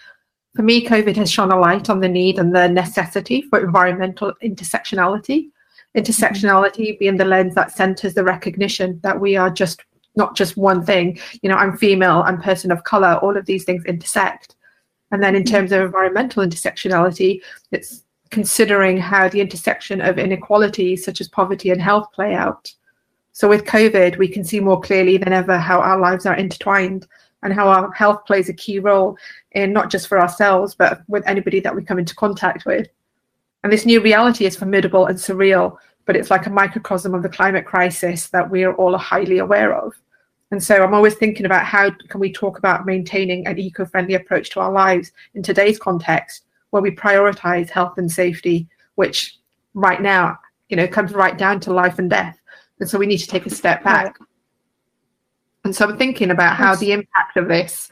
For 0.55 0.63
me, 0.63 0.85
COVID 0.85 1.15
has 1.15 1.31
shone 1.31 1.51
a 1.51 1.59
light 1.59 1.89
on 1.89 1.99
the 1.99 2.09
need 2.09 2.37
and 2.39 2.53
the 2.53 2.67
necessity 2.67 3.43
for 3.43 3.63
environmental 3.63 4.33
intersectionality. 4.43 5.49
Intersectionality 5.95 6.89
mm-hmm. 6.89 6.99
being 6.99 7.17
the 7.17 7.25
lens 7.25 7.55
that 7.55 7.71
centers 7.71 8.13
the 8.13 8.23
recognition 8.23 8.99
that 9.03 9.19
we 9.19 9.37
are 9.37 9.49
just 9.49 9.81
not 10.15 10.35
just 10.35 10.57
one 10.57 10.83
thing. 10.83 11.19
You 11.43 11.49
know, 11.49 11.55
I'm 11.55 11.77
female, 11.77 12.23
I'm 12.25 12.41
person 12.41 12.71
of 12.71 12.83
color, 12.83 13.19
all 13.21 13.37
of 13.37 13.45
these 13.45 13.63
things 13.63 13.85
intersect. 13.85 14.55
And 15.11 15.23
then 15.23 15.35
in 15.35 15.43
mm-hmm. 15.43 15.55
terms 15.55 15.71
of 15.71 15.81
environmental 15.81 16.43
intersectionality, 16.43 17.41
it's 17.71 18.03
considering 18.29 18.97
how 18.97 19.29
the 19.29 19.41
intersection 19.41 20.01
of 20.01 20.17
inequalities 20.17 21.03
such 21.03 21.21
as 21.21 21.27
poverty 21.27 21.71
and 21.71 21.81
health 21.81 22.11
play 22.13 22.33
out. 22.33 22.71
So 23.31 23.47
with 23.47 23.65
COVID, 23.65 24.17
we 24.17 24.27
can 24.27 24.43
see 24.43 24.59
more 24.59 24.81
clearly 24.81 25.17
than 25.17 25.33
ever 25.33 25.57
how 25.57 25.79
our 25.79 25.99
lives 25.99 26.25
are 26.25 26.35
intertwined 26.35 27.07
and 27.43 27.53
how 27.53 27.67
our 27.67 27.91
health 27.91 28.25
plays 28.25 28.49
a 28.49 28.53
key 28.53 28.79
role 28.79 29.15
in 29.51 29.71
not 29.71 29.91
just 29.91 30.07
for 30.07 30.19
ourselves, 30.19 30.73
but 30.73 31.01
with 31.07 31.23
anybody 31.27 31.59
that 31.59 31.75
we 31.75 31.83
come 31.83 31.99
into 31.99 32.15
contact 32.15 32.65
with. 32.65 32.87
And 33.63 33.71
this 33.71 33.85
new 33.85 34.01
reality 34.01 34.45
is 34.45 34.55
formidable 34.55 35.05
and 35.05 35.17
surreal, 35.17 35.77
but 36.05 36.15
it's 36.15 36.31
like 36.31 36.47
a 36.47 36.49
microcosm 36.49 37.13
of 37.13 37.21
the 37.21 37.29
climate 37.29 37.65
crisis 37.65 38.29
that 38.29 38.49
we 38.49 38.63
are 38.63 38.73
all 38.73 38.97
highly 38.97 39.37
aware 39.37 39.75
of. 39.75 39.93
And 40.49 40.63
so 40.63 40.83
I'm 40.83 40.93
always 40.93 41.15
thinking 41.15 41.45
about 41.45 41.65
how 41.65 41.91
can 41.91 42.19
we 42.19 42.31
talk 42.31 42.57
about 42.57 42.85
maintaining 42.85 43.45
an 43.45 43.59
eco-friendly 43.59 44.15
approach 44.15 44.49
to 44.51 44.61
our 44.61 44.71
lives 44.71 45.11
in 45.35 45.43
today's 45.43 45.77
context 45.77 46.45
where 46.71 46.81
we 46.81 46.91
prioritize 46.91 47.69
health 47.69 47.97
and 47.97 48.11
safety, 48.11 48.67
which 48.95 49.37
right 49.73 50.01
now, 50.01 50.37
you 50.69 50.77
know, 50.77 50.87
comes 50.87 51.13
right 51.13 51.37
down 51.37 51.59
to 51.61 51.73
life 51.73 51.99
and 51.99 52.09
death. 52.09 52.37
And 52.79 52.89
so 52.89 52.97
we 52.97 53.07
need 53.07 53.19
to 53.19 53.27
take 53.27 53.45
a 53.45 53.49
step 53.49 53.83
back. 53.83 54.17
And 55.63 55.75
so 55.75 55.87
I'm 55.87 55.97
thinking 55.97 56.31
about 56.31 56.55
how 56.55 56.75
the 56.75 56.91
impact 56.91 57.37
of 57.37 57.47
this 57.47 57.89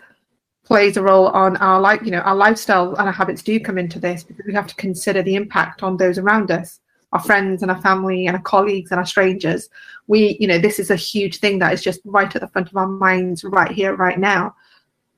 plays 0.64 0.98
a 0.98 1.02
role 1.02 1.28
on 1.28 1.58
our 1.58 1.80
life, 1.80 2.02
you 2.04 2.12
know, 2.12 2.20
our 2.20 2.36
lifestyle 2.36 2.96
and 2.96 3.08
our 3.08 3.12
habits 3.12 3.44
do 3.44 3.60
come 3.60 3.78
into 3.78 4.00
this 4.00 4.24
because 4.24 4.46
we 4.46 4.54
have 4.54 4.68
to 4.68 4.76
consider 4.76 5.22
the 5.22 5.36
impact 5.36 5.84
on 5.84 5.98
those 5.98 6.18
around 6.18 6.52
us, 6.52 6.80
our 7.14 7.20
friends 7.22 7.62
and 7.62 7.70
our 7.70 7.82
family 7.82 8.28
and 8.28 8.36
our 8.36 8.42
colleagues 8.42 8.92
and 8.92 9.00
our 9.00 9.06
strangers. 9.06 9.70
We, 10.08 10.38
you 10.40 10.48
know, 10.48 10.58
this 10.58 10.80
is 10.80 10.90
a 10.90 10.96
huge 10.96 11.40
thing 11.40 11.60
that 11.60 11.74
is 11.74 11.84
just 11.84 12.00
right 12.06 12.34
at 12.34 12.42
the 12.42 12.48
front 12.48 12.70
of 12.70 12.78
our 12.78 12.88
minds 12.88 13.44
right 13.44 13.72
here, 13.72 13.96
right 13.96 14.20
now 14.20 14.56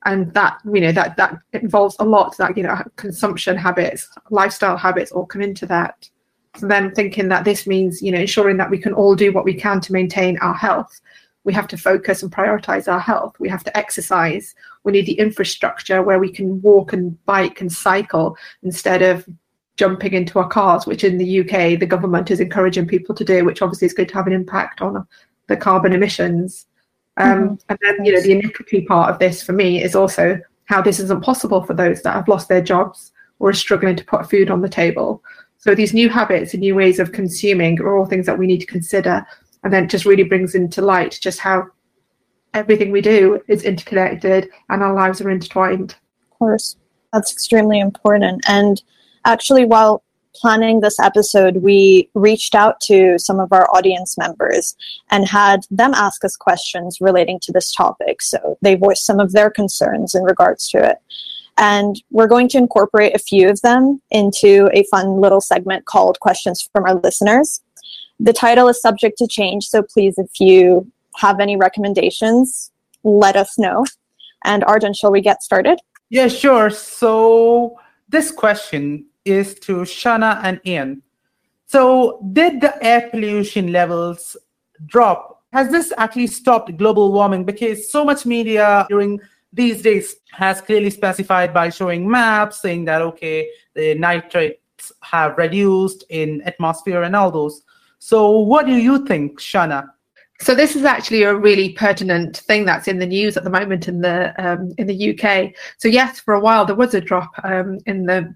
and 0.08 0.34
that 0.34 0.58
you 0.74 0.82
know 0.82 0.92
that 0.92 1.16
that 1.18 1.38
involves 1.54 1.96
a 2.00 2.04
lot 2.04 2.36
that 2.38 2.58
you 2.58 2.64
know 2.64 2.82
consumption 2.96 3.56
habits 3.56 4.10
lifestyle 4.32 4.78
habits 4.78 5.12
all 5.12 5.26
come 5.26 5.42
into 5.42 5.68
that. 5.68 6.10
So 6.56 6.66
then 6.66 6.96
thinking 6.96 7.28
that 7.28 7.46
this 7.46 7.68
means 7.68 8.02
you 8.02 8.12
know 8.12 8.20
ensuring 8.20 8.58
that 8.58 8.72
we 8.72 8.80
can 8.80 8.94
all 8.94 9.16
do 9.16 9.32
what 9.32 9.46
we 9.46 9.54
can 9.54 9.82
to 9.82 9.94
maintain 9.94 10.40
our 10.40 10.56
health 10.56 11.00
we 11.48 11.54
have 11.54 11.68
to 11.70 11.78
focus 11.78 12.22
and 12.22 12.32
prioritize 12.32 12.92
our 12.92 13.00
health. 13.00 13.40
We 13.40 13.48
have 13.48 13.64
to 13.64 13.78
exercise. 13.78 14.54
We 14.84 14.92
need 14.92 15.06
the 15.06 15.18
infrastructure 15.18 16.04
where 16.04 16.20
we 16.20 16.30
can 16.30 16.62
walk 16.62 16.92
and 16.92 17.24
bike 17.26 17.62
and 17.62 17.72
cycle 17.72 18.36
instead 18.64 19.02
of 19.02 19.26
jumping 19.78 20.14
into 20.14 20.40
our 20.40 20.48
cars 20.50 20.86
which 20.86 21.06
in 21.06 21.18
the 21.18 21.40
UK 21.40 21.80
the 21.80 21.86
government 21.86 22.32
is 22.32 22.42
encouraging 22.42 22.88
people 22.88 23.16
to 23.16 23.24
do 23.24 23.46
which 23.46 23.62
obviously 23.62 23.86
is 23.86 23.94
going 23.94 24.10
to 24.10 24.16
have 24.16 24.28
an 24.28 24.34
impact 24.34 24.82
on 24.82 25.08
the 25.48 25.56
carbon 25.56 25.94
emissions 25.94 26.66
um, 27.18 27.44
mm-hmm. 27.44 27.56
And 27.70 27.80
then, 27.82 28.06
you 28.06 28.14
know, 28.14 28.22
the 28.22 28.32
inequity 28.32 28.86
part 28.86 29.10
of 29.10 29.20
this 29.20 29.44
for 29.44 29.54
me 29.54 29.84
is 29.84 29.96
also 29.96 30.40
how 30.66 30.82
this 30.82 31.00
isn't 31.00 31.24
possible 31.24 31.64
for 31.64 31.74
those 31.74 32.02
that 32.04 32.14
have 32.14 32.28
lost 32.28 32.48
their 32.48 32.62
jobs 32.62 33.12
or 33.40 33.50
are 33.50 33.54
struggling 33.54 33.96
to 33.96 34.06
put 34.06 34.30
food 34.30 34.50
on 34.50 34.62
the 34.62 34.70
table. 34.70 35.24
So 35.58 35.74
these 35.74 35.94
new 35.94 36.10
habits 36.10 36.54
and 36.54 36.62
new 36.62 36.76
ways 36.76 37.00
of 37.00 37.12
consuming 37.12 37.80
are 37.82 37.98
all 37.98 38.06
things 38.06 38.26
that 38.28 38.38
we 38.38 38.48
need 38.48 38.60
to 38.60 38.68
consider. 38.68 39.26
And 39.64 39.74
then 39.74 39.86
it 39.86 39.90
just 39.90 40.06
really 40.06 40.24
brings 40.24 40.56
into 40.56 40.82
light 40.82 41.18
just 41.22 41.40
how 41.40 41.68
everything 42.54 42.92
we 42.92 43.02
do 43.02 43.42
is 43.48 43.64
interconnected 43.64 44.50
and 44.70 44.84
our 44.84 44.94
lives 44.94 45.20
are 45.22 45.30
intertwined. 45.30 45.96
Of 46.32 46.38
course, 46.38 46.76
that's 47.12 47.32
extremely 47.32 47.80
important. 47.80 48.44
And 48.48 48.82
actually, 49.26 49.66
while 49.66 50.04
planning 50.38 50.80
this 50.80 51.00
episode, 51.00 51.58
we 51.58 52.10
reached 52.14 52.56
out 52.56 52.80
to 52.82 53.18
some 53.18 53.40
of 53.40 53.52
our 53.52 53.68
audience 53.76 54.18
members 54.18 54.76
and 55.10 55.28
had 55.28 55.62
them 55.72 55.94
ask 55.94 56.24
us 56.24 56.36
questions 56.36 56.98
relating 57.02 57.40
to 57.42 57.52
this 57.52 57.72
topic. 57.72 58.22
So 58.22 58.58
they 58.62 58.76
voiced 58.76 59.06
some 59.06 59.20
of 59.20 59.34
their 59.34 59.50
concerns 59.50 60.16
in 60.16 60.24
regards 60.24 60.70
to 60.70 60.90
it. 60.90 60.98
And 61.58 62.02
we're 62.12 62.28
going 62.28 62.50
to 62.50 62.58
incorporate 62.58 63.16
a 63.16 63.20
few 63.20 63.50
of 63.50 63.62
them 63.62 64.02
into 64.12 64.70
a 64.74 64.84
fun 64.92 65.20
little 65.20 65.42
segment 65.42 65.86
called 65.86 66.20
Questions 66.20 66.68
from 66.72 66.86
Our 66.86 66.96
Listeners. 66.96 67.62
The 68.20 68.34
title 68.34 68.68
is 68.68 68.82
subject 68.82 69.18
to 69.20 69.28
change, 69.28 69.68
so 69.68 69.82
please, 69.82 70.18
if 70.18 70.40
you 70.40 70.92
have 71.16 71.40
any 71.40 71.56
recommendations, 71.58 72.72
let 73.04 73.36
us 73.36 73.58
know. 73.58 73.86
And 74.44 74.64
Arjun, 74.66 74.94
shall 74.94 75.12
we 75.12 75.22
get 75.22 75.42
started? 75.42 75.80
Yeah, 76.10 76.28
sure. 76.28 76.70
So 76.70 77.80
this 78.08 78.32
question 78.32 79.06
is 79.28 79.56
to 79.62 79.82
Shana 79.82 80.40
and 80.44 80.60
Ian. 80.66 81.02
So, 81.66 82.20
did 82.32 82.62
the 82.62 82.82
air 82.84 83.10
pollution 83.12 83.72
levels 83.72 84.38
drop? 84.86 85.44
Has 85.54 85.70
this 85.70 85.94
actually 85.98 86.28
stopped 86.28 86.76
global 86.78 87.12
warming? 87.12 87.44
Because 87.44 87.92
so 87.92 88.06
much 88.06 88.26
media 88.26 88.86
during 88.90 89.20
these 89.54 89.82
days 89.82 90.16
has 90.32 90.62
clearly 90.62 90.90
specified 90.90 91.54
by 91.54 91.70
showing 91.70 92.10
maps 92.10 92.62
saying 92.62 92.86
that 92.86 93.02
okay, 93.02 93.50
the 93.74 93.96
nitrates 93.96 94.92
have 95.02 95.38
reduced 95.38 96.04
in 96.10 96.42
atmosphere 96.42 97.04
and 97.04 97.16
all 97.16 97.32
those. 97.32 97.64
So 98.00 98.32
what 98.32 98.66
do 98.66 98.76
you 98.76 99.06
think, 99.06 99.40
Shana? 99.40 99.90
So 100.40 100.54
this 100.54 100.76
is 100.76 100.86
actually 100.86 101.24
a 101.24 101.34
really 101.34 101.74
pertinent 101.74 102.38
thing 102.38 102.66
that's 102.66 102.88
in 102.88 103.00
the 103.00 103.08
news 103.08 103.38
at 103.38 103.44
the 103.44 103.50
moment 103.50 103.88
in 103.88 104.02
the 104.02 104.34
um, 104.38 104.72
in 104.78 104.86
the 104.86 105.10
UK. 105.12 105.54
So 105.78 105.88
yes, 105.88 106.20
for 106.20 106.36
a 106.36 106.40
while 106.40 106.66
there 106.66 106.76
was 106.76 106.94
a 106.94 107.02
drop 107.02 107.32
um, 107.44 107.80
in 107.88 108.06
the 108.06 108.34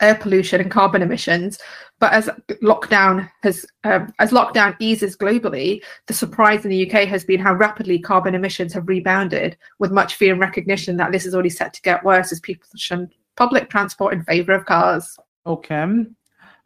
air 0.00 0.14
pollution 0.14 0.60
and 0.60 0.70
carbon 0.70 1.02
emissions, 1.02 1.58
but 1.98 2.12
as 2.12 2.30
lockdown 2.62 3.30
has 3.42 3.66
um, 3.84 4.12
as 4.18 4.30
lockdown 4.30 4.74
eases 4.78 5.16
globally, 5.16 5.82
the 6.06 6.14
surprise 6.14 6.64
in 6.64 6.70
the 6.70 6.90
UK 6.90 7.06
has 7.06 7.24
been 7.24 7.40
how 7.40 7.54
rapidly 7.54 7.98
carbon 7.98 8.34
emissions 8.34 8.72
have 8.72 8.88
rebounded, 8.88 9.56
with 9.78 9.92
much 9.92 10.14
fear 10.14 10.32
and 10.32 10.40
recognition 10.40 10.96
that 10.96 11.12
this 11.12 11.26
is 11.26 11.34
already 11.34 11.50
set 11.50 11.74
to 11.74 11.82
get 11.82 12.04
worse 12.04 12.32
as 12.32 12.40
people 12.40 12.66
shun 12.76 13.10
public 13.36 13.68
transport 13.68 14.14
in 14.14 14.24
favour 14.24 14.52
of 14.52 14.64
cars. 14.66 15.18
Okay, 15.46 15.86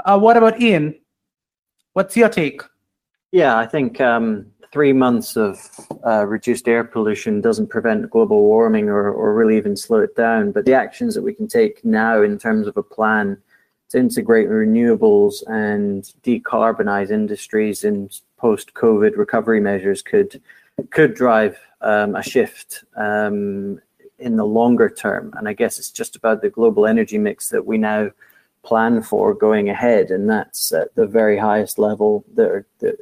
uh, 0.05 0.19
what 0.19 0.37
about 0.37 0.61
Ian? 0.61 0.95
What's 1.93 2.17
your 2.17 2.29
take? 2.29 2.63
Yeah, 3.33 3.59
I 3.59 3.67
think 3.67 4.01
um, 4.01 4.47
three 4.75 4.93
months 4.93 5.37
of 5.37 5.71
uh, 6.05 6.27
reduced 6.27 6.67
air 6.67 6.83
pollution 6.83 7.41
doesn't 7.41 7.69
prevent 7.69 8.11
global 8.11 8.41
warming 8.41 8.89
or, 8.89 9.09
or 9.09 9.33
really 9.33 9.57
even 9.57 9.77
slow 9.77 10.01
it 10.01 10.17
down. 10.17 10.51
But 10.51 10.65
the 10.65 10.75
actions 10.75 11.15
that 11.15 11.23
we 11.23 11.33
can 11.33 11.47
take 11.47 11.85
now 11.85 12.23
in 12.23 12.41
terms 12.41 12.67
of 12.67 12.77
a 12.77 12.83
plan 12.83 13.41
to 13.91 13.99
integrate 13.99 14.49
renewables 14.49 15.35
and 15.47 16.03
decarbonize 16.25 17.13
industries 17.13 17.85
in 17.85 18.11
post-COVID 18.37 19.17
recovery 19.17 19.61
measures 19.61 20.03
could 20.03 20.43
could 20.91 21.15
drive 21.15 21.57
um, 21.83 22.17
a 22.17 22.23
shift 22.23 22.83
um, 22.97 23.81
in 24.19 24.35
the 24.35 24.45
longer 24.45 24.89
term. 24.91 25.33
And 25.37 25.49
I 25.49 25.53
guess 25.53 25.79
it's 25.79 25.93
just 25.93 26.17
about 26.17 26.43
the 26.43 26.51
global 26.51 26.85
energy 26.85 27.17
mix 27.17 27.49
that 27.51 27.65
we 27.65 27.79
now 27.79 28.11
plan 28.65 29.03
for 29.03 29.35
going 29.35 29.69
ahead, 29.69 30.11
and 30.11 30.29
that's 30.29 30.73
at 30.73 30.93
the 30.97 31.07
very 31.07 31.39
highest 31.39 31.79
level. 31.79 32.25
The, 32.35 32.65
the, 32.81 32.99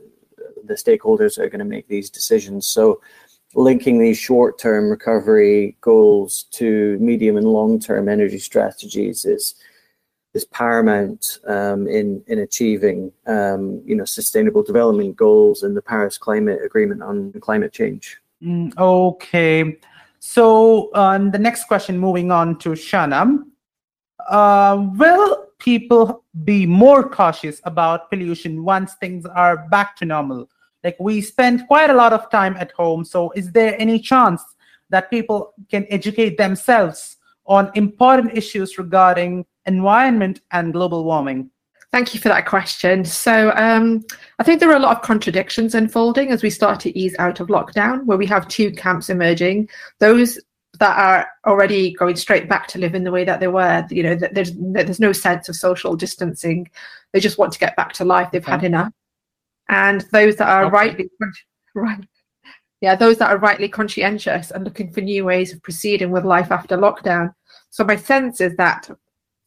the 0.65 0.75
stakeholders 0.75 1.37
that 1.37 1.45
are 1.45 1.51
going 1.51 1.59
to 1.61 1.65
make 1.65 1.89
these 1.89 2.11
decisions. 2.11 2.67
So, 2.67 3.01
linking 3.55 3.99
these 3.99 4.19
short-term 4.19 4.89
recovery 4.89 5.77
goals 5.83 6.45
to 6.53 6.97
medium 7.01 7.37
and 7.37 7.47
long-term 7.47 8.09
energy 8.09 8.39
strategies 8.39 9.25
is 9.25 9.55
is 10.35 10.47
paramount 10.47 11.39
um, 11.47 11.87
in 11.87 12.23
in 12.27 12.39
achieving 12.39 13.13
um, 13.27 13.83
you 13.85 13.95
know 13.95 14.05
sustainable 14.05 14.63
development 14.63 15.17
goals 15.17 15.63
and 15.63 15.77
the 15.77 15.83
Paris 15.83 16.17
Climate 16.17 16.61
Agreement 16.65 17.03
on 17.03 17.33
climate 17.41 17.73
change. 17.73 18.19
Mm, 18.43 18.77
okay, 18.79 19.79
so 20.19 20.91
uh, 20.93 21.19
the 21.19 21.39
next 21.39 21.65
question, 21.65 21.99
moving 21.99 22.31
on 22.31 22.59
to 22.61 22.71
Shana, 22.71 23.43
uh, 24.29 24.87
will 24.97 25.42
people 25.63 26.25
be 26.45 26.67
more 26.67 27.09
cautious 27.09 27.61
about 27.65 28.11
pollution 28.11 28.65
once 28.65 28.95
things 28.95 29.25
are 29.27 29.69
back 29.69 29.97
to 29.97 30.05
normal? 30.05 30.51
Like 30.83 30.97
we 30.99 31.21
spend 31.21 31.67
quite 31.69 31.91
a 31.91 31.95
lot 31.95 32.13
of 32.13 32.29
time 32.31 32.57
at 32.59 32.73
home. 32.73 33.05
So 33.05 33.31
is 33.37 33.53
there 33.53 33.81
any 33.81 34.01
chance 34.01 34.43
that 34.91 35.09
people 35.09 35.55
can 35.71 35.87
educate 35.89 36.37
themselves 36.37 37.17
on 37.47 37.71
important 37.75 38.37
issues 38.37 38.77
regarding 38.77 39.47
environment 39.67 40.41
and 40.51 40.73
global 40.73 41.05
warming? 41.05 41.49
Thank 41.93 42.15
you 42.15 42.21
for 42.21 42.31
that 42.31 42.47
question. 42.47 43.05
So, 43.05 43.53
um, 43.55 44.03
I 44.39 44.45
think 44.45 44.61
there 44.61 44.71
are 44.71 44.77
a 44.77 44.87
lot 44.87 44.97
of 44.97 45.03
contradictions 45.03 45.75
unfolding 45.75 46.31
as 46.31 46.43
we 46.43 46.49
start 46.49 46.81
to 46.81 46.99
ease 46.99 47.15
out 47.19 47.39
of 47.39 47.49
lockdown, 47.49 48.07
where 48.07 48.17
we 48.17 48.25
have 48.27 48.49
two 48.49 48.73
camps 48.73 49.11
emerging. 49.11 49.69
Those 49.99 50.41
that 50.83 50.99
are 50.99 51.29
already 51.47 51.93
going 51.93 52.17
straight 52.17 52.49
back 52.49 52.67
to 52.67 52.79
living 52.81 53.05
the 53.05 53.13
way 53.13 53.25
that 53.25 53.39
they 53.39 53.47
were. 53.47 53.87
You 53.89 54.03
know, 54.03 54.17
there's 54.17 54.51
there's 54.57 54.99
no 54.99 55.13
sense 55.13 55.49
of 55.49 55.55
social 55.55 55.95
distancing. 55.95 56.69
They 57.13 57.21
just 57.21 57.39
want 57.39 57.53
to 57.53 57.61
get 57.61 57.77
back 57.77 57.93
to 57.95 58.05
life. 58.05 58.33
They've 58.33 58.43
okay. 58.43 58.51
had 58.51 58.65
enough. 58.65 58.93
And 59.69 60.01
those 60.11 60.35
that 60.37 60.49
are 60.49 60.65
okay. 60.65 60.73
rightly 60.73 61.11
right, 61.77 62.05
yeah, 62.81 62.97
those 62.97 63.19
that 63.19 63.31
are 63.31 63.39
rightly 63.39 63.69
conscientious 63.69 64.51
and 64.51 64.65
looking 64.65 64.91
for 64.91 65.03
new 65.03 65.25
ways 65.25 65.53
of 65.53 65.63
proceeding 65.63 66.11
with 66.11 66.25
life 66.25 66.51
after 66.51 66.77
lockdown. 66.77 67.33
So 67.71 67.85
my 67.85 67.95
sense 67.95 68.41
is 68.41 68.57
that 68.57 68.91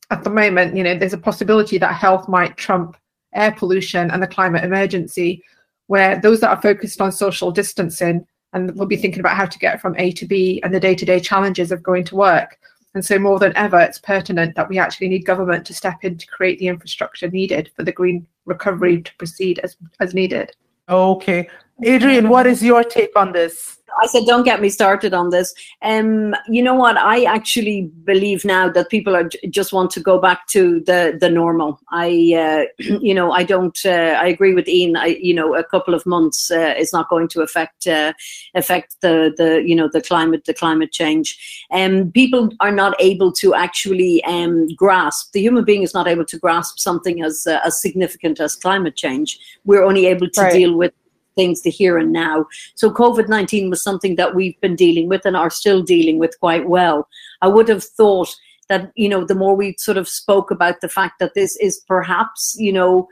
at 0.09 0.23
the 0.23 0.29
moment, 0.29 0.77
you 0.77 0.83
know, 0.83 0.97
there's 0.97 1.11
a 1.11 1.17
possibility 1.17 1.77
that 1.79 1.95
health 1.95 2.29
might 2.29 2.55
trump 2.55 2.95
air 3.33 3.51
pollution 3.51 4.09
and 4.09 4.23
the 4.23 4.27
climate 4.27 4.63
emergency, 4.63 5.43
where 5.87 6.17
those 6.17 6.39
that 6.39 6.51
are 6.51 6.61
focused 6.61 7.01
on 7.01 7.11
social 7.11 7.51
distancing 7.51 8.25
and 8.55 8.73
we'll 8.75 8.87
be 8.87 8.95
thinking 8.95 9.19
about 9.19 9.35
how 9.35 9.45
to 9.45 9.59
get 9.59 9.81
from 9.81 9.95
A 9.97 10.11
to 10.13 10.25
B 10.25 10.61
and 10.63 10.73
the 10.73 10.79
day 10.79 10.95
to 10.95 11.05
day 11.05 11.19
challenges 11.19 11.71
of 11.71 11.83
going 11.83 12.05
to 12.05 12.15
work. 12.15 12.57
And 12.95 13.05
so, 13.05 13.19
more 13.19 13.37
than 13.37 13.55
ever, 13.57 13.77
it's 13.79 13.99
pertinent 13.99 14.55
that 14.55 14.69
we 14.69 14.79
actually 14.79 15.09
need 15.09 15.25
government 15.25 15.65
to 15.65 15.73
step 15.73 16.03
in 16.03 16.17
to 16.17 16.27
create 16.27 16.57
the 16.57 16.69
infrastructure 16.69 17.29
needed 17.29 17.69
for 17.75 17.83
the 17.83 17.91
green 17.91 18.25
recovery 18.45 19.01
to 19.01 19.15
proceed 19.17 19.59
as, 19.59 19.75
as 19.99 20.13
needed. 20.13 20.55
Okay. 20.87 21.49
Adrienne, 21.83 22.29
what 22.29 22.47
is 22.47 22.63
your 22.63 22.83
take 22.83 23.15
on 23.15 23.33
this? 23.33 23.77
I 24.01 24.07
said, 24.07 24.25
don't 24.25 24.43
get 24.43 24.61
me 24.61 24.69
started 24.69 25.13
on 25.13 25.29
this. 25.29 25.53
Um, 25.81 26.35
you 26.47 26.61
know 26.61 26.75
what? 26.75 26.97
I 26.97 27.23
actually 27.23 27.83
believe 28.03 28.43
now 28.43 28.69
that 28.69 28.89
people 28.89 29.15
are 29.15 29.29
just 29.49 29.71
want 29.71 29.91
to 29.91 29.99
go 29.99 30.19
back 30.19 30.47
to 30.47 30.81
the 30.81 31.17
the 31.19 31.29
normal. 31.29 31.79
I, 31.91 32.67
uh, 32.79 32.83
you 33.01 33.13
know, 33.13 33.31
I 33.31 33.43
don't. 33.43 33.77
Uh, 33.85 34.17
I 34.19 34.27
agree 34.27 34.53
with 34.53 34.67
Ian. 34.67 34.97
I, 34.97 35.17
you 35.21 35.33
know, 35.33 35.55
a 35.55 35.63
couple 35.63 35.93
of 35.93 36.05
months 36.05 36.51
uh, 36.51 36.75
is 36.77 36.91
not 36.91 37.09
going 37.09 37.27
to 37.29 37.41
affect 37.41 37.87
uh, 37.87 38.13
affect 38.53 38.97
the 39.01 39.33
the 39.37 39.63
you 39.65 39.75
know 39.75 39.89
the 39.91 40.01
climate 40.01 40.45
the 40.45 40.53
climate 40.53 40.91
change. 40.91 41.65
Um, 41.71 42.11
people 42.11 42.49
are 42.59 42.71
not 42.71 42.95
able 42.99 43.31
to 43.33 43.53
actually 43.53 44.23
um, 44.25 44.67
grasp. 44.75 45.31
The 45.31 45.41
human 45.41 45.63
being 45.63 45.83
is 45.83 45.93
not 45.93 46.07
able 46.07 46.25
to 46.25 46.37
grasp 46.37 46.79
something 46.79 47.23
as 47.23 47.47
uh, 47.47 47.59
as 47.63 47.81
significant 47.81 48.39
as 48.39 48.55
climate 48.55 48.95
change. 48.95 49.39
We're 49.63 49.83
only 49.83 50.07
able 50.07 50.29
to 50.31 50.41
right. 50.41 50.53
deal 50.53 50.75
with 50.75 50.93
things 51.35 51.61
the 51.61 51.69
here 51.69 51.97
and 51.97 52.11
now. 52.11 52.47
So 52.75 52.89
COVID 52.89 53.27
19 53.27 53.69
was 53.69 53.83
something 53.83 54.15
that 54.15 54.35
we've 54.35 54.59
been 54.61 54.75
dealing 54.75 55.07
with 55.07 55.25
and 55.25 55.35
are 55.35 55.49
still 55.49 55.81
dealing 55.81 56.19
with 56.19 56.39
quite 56.39 56.67
well. 56.67 57.07
I 57.41 57.47
would 57.47 57.67
have 57.69 57.83
thought 57.83 58.35
that, 58.69 58.91
you 58.95 59.07
know, 59.09 59.23
the 59.23 59.35
more 59.35 59.55
we 59.55 59.75
sort 59.77 59.97
of 59.97 60.07
spoke 60.07 60.49
about 60.49 60.81
the 60.81 60.89
fact 60.89 61.19
that 61.19 61.35
this 61.35 61.55
is 61.57 61.83
perhaps, 61.87 62.55
you 62.57 62.73
know, 62.73 63.07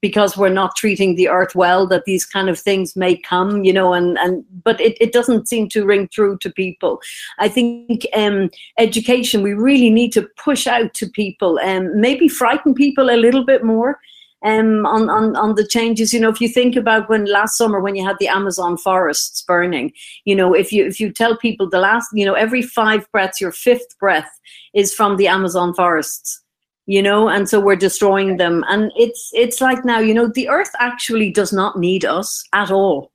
because 0.00 0.36
we're 0.36 0.48
not 0.48 0.74
treating 0.76 1.16
the 1.16 1.28
earth 1.28 1.54
well 1.54 1.86
that 1.86 2.04
these 2.06 2.24
kind 2.24 2.48
of 2.48 2.58
things 2.58 2.96
may 2.96 3.14
come 3.14 3.62
you 3.62 3.72
know 3.72 3.92
and 3.92 4.16
and 4.18 4.42
but 4.64 4.80
it, 4.80 4.96
it 5.00 5.12
doesn't 5.12 5.48
seem 5.48 5.68
to 5.68 5.84
ring 5.84 6.08
through 6.08 6.38
to 6.38 6.50
people 6.50 6.98
i 7.38 7.46
think 7.46 8.06
um 8.14 8.48
education 8.78 9.42
we 9.42 9.52
really 9.52 9.90
need 9.90 10.12
to 10.12 10.26
push 10.42 10.66
out 10.66 10.94
to 10.94 11.06
people 11.10 11.60
and 11.60 11.88
um, 11.88 12.00
maybe 12.00 12.26
frighten 12.26 12.72
people 12.72 13.10
a 13.10 13.20
little 13.20 13.44
bit 13.44 13.62
more 13.62 14.00
um, 14.42 14.86
on, 14.86 15.10
on, 15.10 15.36
on 15.36 15.54
the 15.54 15.66
changes. 15.66 16.12
You 16.12 16.20
know, 16.20 16.28
if 16.28 16.40
you 16.40 16.48
think 16.48 16.76
about 16.76 17.08
when 17.08 17.24
last 17.26 17.56
summer 17.56 17.80
when 17.80 17.94
you 17.94 18.04
had 18.04 18.16
the 18.18 18.28
Amazon 18.28 18.76
forests 18.76 19.42
burning, 19.42 19.92
you 20.24 20.34
know, 20.34 20.54
if 20.54 20.72
you 20.72 20.86
if 20.86 21.00
you 21.00 21.12
tell 21.12 21.36
people 21.36 21.68
the 21.68 21.80
last, 21.80 22.08
you 22.12 22.24
know, 22.24 22.34
every 22.34 22.62
five 22.62 23.10
breaths, 23.12 23.40
your 23.40 23.52
fifth 23.52 23.98
breath 23.98 24.30
is 24.74 24.94
from 24.94 25.16
the 25.16 25.28
Amazon 25.28 25.74
forests. 25.74 26.42
You 26.86 27.02
know, 27.02 27.28
and 27.28 27.48
so 27.48 27.60
we're 27.60 27.76
destroying 27.76 28.38
them, 28.38 28.64
and 28.68 28.90
it's 28.96 29.30
it's 29.32 29.60
like 29.60 29.84
now, 29.84 30.00
you 30.00 30.12
know, 30.12 30.26
the 30.26 30.48
Earth 30.48 30.72
actually 30.80 31.30
does 31.30 31.52
not 31.52 31.78
need 31.78 32.04
us 32.04 32.42
at 32.52 32.72
all 32.72 33.12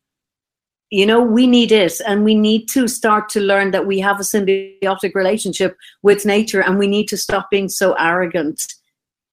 you 0.91 1.05
know 1.05 1.21
we 1.21 1.47
need 1.47 1.71
it 1.71 1.99
and 2.05 2.23
we 2.23 2.35
need 2.35 2.67
to 2.67 2.87
start 2.87 3.27
to 3.27 3.39
learn 3.39 3.71
that 3.71 3.87
we 3.87 3.99
have 3.99 4.19
a 4.19 4.23
symbiotic 4.23 5.15
relationship 5.15 5.75
with 6.03 6.25
nature 6.25 6.61
and 6.61 6.77
we 6.77 6.87
need 6.87 7.07
to 7.07 7.17
stop 7.17 7.49
being 7.49 7.67
so 7.67 7.93
arrogant 7.93 8.75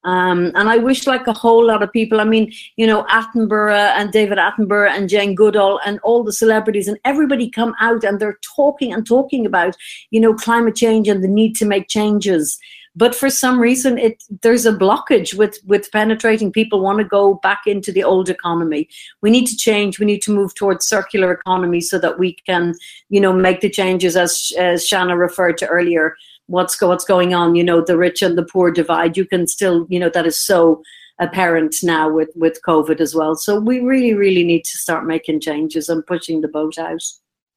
um, 0.05 0.51
and 0.55 0.69
I 0.69 0.79
wish, 0.79 1.07
like 1.07 1.27
a 1.27 1.33
whole 1.33 1.65
lot 1.67 1.83
of 1.83 1.93
people, 1.93 2.21
I 2.21 2.25
mean, 2.25 2.53
you 2.77 2.87
know, 2.87 3.05
Attenborough 3.05 3.93
and 3.97 4.11
David 4.11 4.39
Attenborough 4.39 4.91
and 4.91 5.09
Jane 5.09 5.35
Goodall 5.35 5.81
and 5.87 6.01
all 6.01 6.25
the 6.25 6.33
celebrities 6.33 6.89
and 6.89 6.99
everybody 7.05 7.49
come 7.49 7.75
out 7.81 8.03
and 8.03 8.19
they're 8.19 8.39
talking 8.57 8.93
and 8.93 9.07
talking 9.07 9.47
about, 9.47 9.77
you 10.11 10.21
know, 10.21 10.35
climate 10.35 10.75
change 10.75 11.07
and 11.07 11.23
the 11.23 11.29
need 11.29 11.55
to 11.57 11.65
make 11.65 11.89
changes. 11.89 12.59
But 12.95 13.15
for 13.15 13.31
some 13.31 13.59
reason, 13.59 13.97
it 13.97 14.23
there's 14.43 14.67
a 14.67 14.73
blockage 14.73 15.35
with 15.35 15.59
with 15.65 15.91
penetrating. 15.93 16.53
People 16.53 16.81
want 16.81 16.99
to 16.99 17.05
go 17.05 17.35
back 17.35 17.63
into 17.67 17.91
the 17.91 18.05
old 18.05 18.29
economy. 18.29 18.89
We 19.23 19.31
need 19.31 19.47
to 19.47 19.57
change. 19.57 19.99
We 19.99 20.05
need 20.05 20.21
to 20.23 20.31
move 20.31 20.55
towards 20.55 20.87
circular 20.87 21.33
economy 21.33 21.81
so 21.81 21.99
that 22.01 22.19
we 22.19 22.37
can, 22.47 22.75
you 23.09 23.21
know, 23.21 23.33
make 23.33 23.63
the 23.63 23.71
changes 23.71 24.15
as 24.15 24.53
as 24.59 24.87
Shana 24.87 25.17
referred 25.17 25.57
to 25.59 25.67
earlier 25.69 26.17
what's 26.47 26.77
go, 26.77 26.89
what's 26.89 27.05
going 27.05 27.35
on 27.35 27.55
you 27.55 27.65
know 27.65 27.81
the 27.81 27.97
rich 27.97 28.23
and 28.23 28.37
the 28.37 28.45
poor 28.45 28.71
divide. 28.71 29.17
You 29.17 29.25
can 29.25 29.47
still 29.47 29.87
you 29.89 29.99
know 29.99 30.11
that 30.11 30.27
is 30.27 30.39
so 30.39 30.83
apparent 31.19 31.77
now 31.83 32.11
with 32.11 32.31
with 32.35 32.61
covid 32.67 33.01
as 33.01 33.15
well. 33.15 33.35
So 33.37 33.59
we 33.59 33.81
really 33.81 34.15
really 34.15 34.45
need 34.45 34.65
to 34.65 34.79
start 34.79 35.07
making 35.07 35.41
changes 35.41 35.89
and 35.89 36.07
pushing 36.07 36.41
the 36.41 36.49
boat 36.49 36.79
out. 36.79 37.03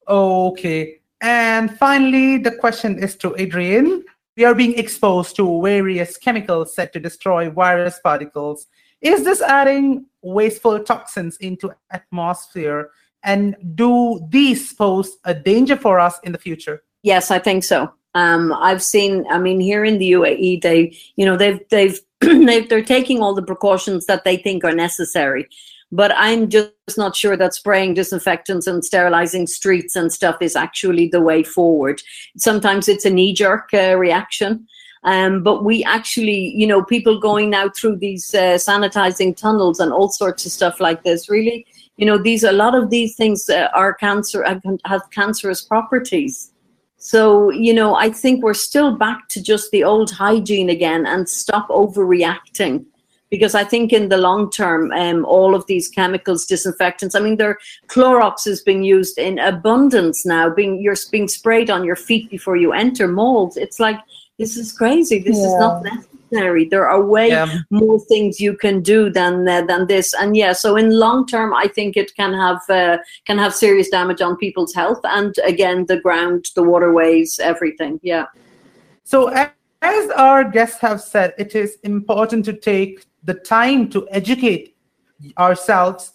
Okay. 0.08 1.00
And 1.22 1.76
finally 1.78 2.38
the 2.38 2.52
question 2.52 3.00
is 3.00 3.16
to 3.18 3.36
Adrienne. 3.38 4.04
We 4.38 4.44
are 4.44 4.54
being 4.54 4.78
exposed 4.78 5.38
to 5.38 5.62
various 5.62 6.18
chemicals 6.18 6.76
set 6.76 6.92
to 6.94 7.00
destroy 7.00 7.50
virus 7.50 8.00
particles. 8.04 8.68
Is 9.02 9.24
this 9.24 9.42
adding 9.42 10.08
wasteful 10.22 10.80
toxins 10.80 11.38
into 11.38 11.74
atmosphere? 11.92 12.90
And 13.24 13.56
do 13.76 14.26
these 14.30 14.74
pose 14.74 15.18
a 15.24 15.34
danger 15.34 15.76
for 15.76 16.00
us 16.00 16.20
in 16.24 16.32
the 16.32 16.38
future? 16.38 16.84
Yes, 17.02 17.32
I 17.32 17.40
think 17.40 17.64
so. 17.64 17.94
Um, 18.16 18.54
I've 18.54 18.82
seen. 18.82 19.26
I 19.30 19.38
mean, 19.38 19.60
here 19.60 19.84
in 19.84 20.00
the 20.00 20.14
UAE, 20.14 20.62
they, 20.62 20.98
you 21.18 21.26
know, 21.26 21.38
they've 21.38 21.60
they've 22.22 22.70
they're 22.70 22.84
taking 22.84 23.22
all 23.22 23.36
the 23.36 23.44
precautions 23.44 24.08
that 24.08 24.24
they 24.24 24.38
think 24.38 24.64
are 24.64 24.74
necessary. 24.74 25.48
But 25.92 26.12
I'm 26.16 26.50
just 26.50 26.98
not 26.98 27.16
sure 27.16 27.38
that 27.38 27.54
spraying 27.54 27.94
disinfectants 27.94 28.68
and 28.68 28.84
sterilizing 28.84 29.46
streets 29.48 29.96
and 29.96 30.12
stuff 30.12 30.38
is 30.42 30.56
actually 30.56 31.10
the 31.10 31.22
way 31.22 31.44
forward. 31.44 32.02
Sometimes 32.38 32.88
it's 32.88 33.06
a 33.06 33.10
knee 33.10 33.34
jerk 33.34 33.70
uh, 33.74 33.96
reaction. 33.96 34.66
Um, 35.04 35.44
but 35.44 35.64
we 35.64 35.84
actually, 35.84 36.52
you 36.56 36.66
know, 36.66 36.84
people 36.84 37.20
going 37.20 37.52
now 37.52 37.70
through 37.70 37.98
these 37.98 38.34
uh, 38.34 38.58
sanitizing 38.58 39.38
tunnels 39.38 39.80
and 39.80 39.94
all 39.94 40.10
sorts 40.10 40.46
of 40.48 40.52
stuff 40.52 40.80
like 40.80 41.04
this. 41.04 41.30
Really, 41.30 41.68
you 41.98 42.06
know, 42.06 42.18
these 42.18 42.44
a 42.44 42.52
lot 42.52 42.74
of 42.74 42.90
these 42.90 43.16
things 43.16 43.48
uh, 43.48 43.68
are 43.74 43.94
cancer 43.94 44.44
have 44.86 45.10
cancerous 45.12 45.62
properties. 45.62 46.52
So, 47.06 47.52
you 47.52 47.72
know, 47.72 47.94
I 47.94 48.10
think 48.10 48.44
we're 48.44 48.56
still 48.56 48.98
back 48.98 49.30
to 49.30 49.40
just 49.40 49.70
the 49.70 49.84
old 49.84 50.10
hygiene 50.10 50.72
again 50.72 51.06
and 51.06 51.30
stop 51.30 51.68
overreacting. 51.70 52.84
Because 53.30 53.54
I 53.54 53.64
think 53.64 53.94
in 53.94 54.10
the 54.10 54.18
long 54.18 54.50
term, 54.50 54.92
um, 54.92 55.24
all 55.24 55.54
of 55.54 55.68
these 55.68 55.88
chemicals, 55.88 56.48
disinfectants, 56.48 57.14
I 57.14 57.20
mean, 57.20 57.38
their 57.38 57.60
Clorox 57.90 58.48
is 58.48 58.64
being 58.64 58.82
used 58.82 59.20
in 59.20 59.38
abundance 59.38 60.26
now, 60.26 60.50
being 60.50 60.82
you're 60.82 60.96
being 61.12 61.28
sprayed 61.28 61.70
on 61.70 61.84
your 61.84 61.96
feet 61.96 62.28
before 62.32 62.56
you 62.56 62.74
enter 62.74 63.08
malls. 63.08 63.56
It's 63.56 63.80
like 63.80 64.00
this 64.40 64.58
is 64.58 64.72
crazy. 64.72 65.20
This 65.20 65.38
yeah. 65.38 65.46
is 65.46 65.54
not 65.60 65.84
necessary. 66.32 66.66
There 66.66 66.88
are 66.88 67.04
way 67.04 67.30
yeah. 67.30 67.60
more 67.70 68.00
things 68.00 68.40
you 68.40 68.56
can 68.56 68.82
do 68.82 69.10
than 69.10 69.48
uh, 69.48 69.62
than 69.66 69.88
this. 69.88 70.14
And 70.14 70.36
yeah, 70.36 70.54
so 70.54 70.76
in 70.76 70.92
long 70.92 71.26
term, 71.26 71.54
I 71.54 71.68
think 71.68 71.98
it 71.98 72.16
can 72.16 72.34
have 72.34 72.62
uh, 72.70 72.98
can 73.26 73.38
have 73.38 73.54
serious 73.54 73.90
damage 73.90 74.22
on 74.22 74.38
people's 74.38 74.74
health 74.74 75.00
and 75.04 75.36
again 75.44 75.86
the 75.88 76.00
ground, 76.00 76.48
the 76.56 76.64
waterways, 76.64 77.40
everything. 77.40 78.00
Yeah. 78.04 78.26
So 79.04 79.30
as 79.82 80.10
our 80.12 80.44
guests 80.44 80.80
have 80.80 81.02
said, 81.02 81.34
it 81.38 81.56
is 81.56 81.78
important 81.84 82.46
to 82.46 82.54
take 82.54 83.06
the 83.24 83.34
time 83.36 83.90
to 83.90 84.08
educate 84.10 84.76
ourselves 85.38 86.14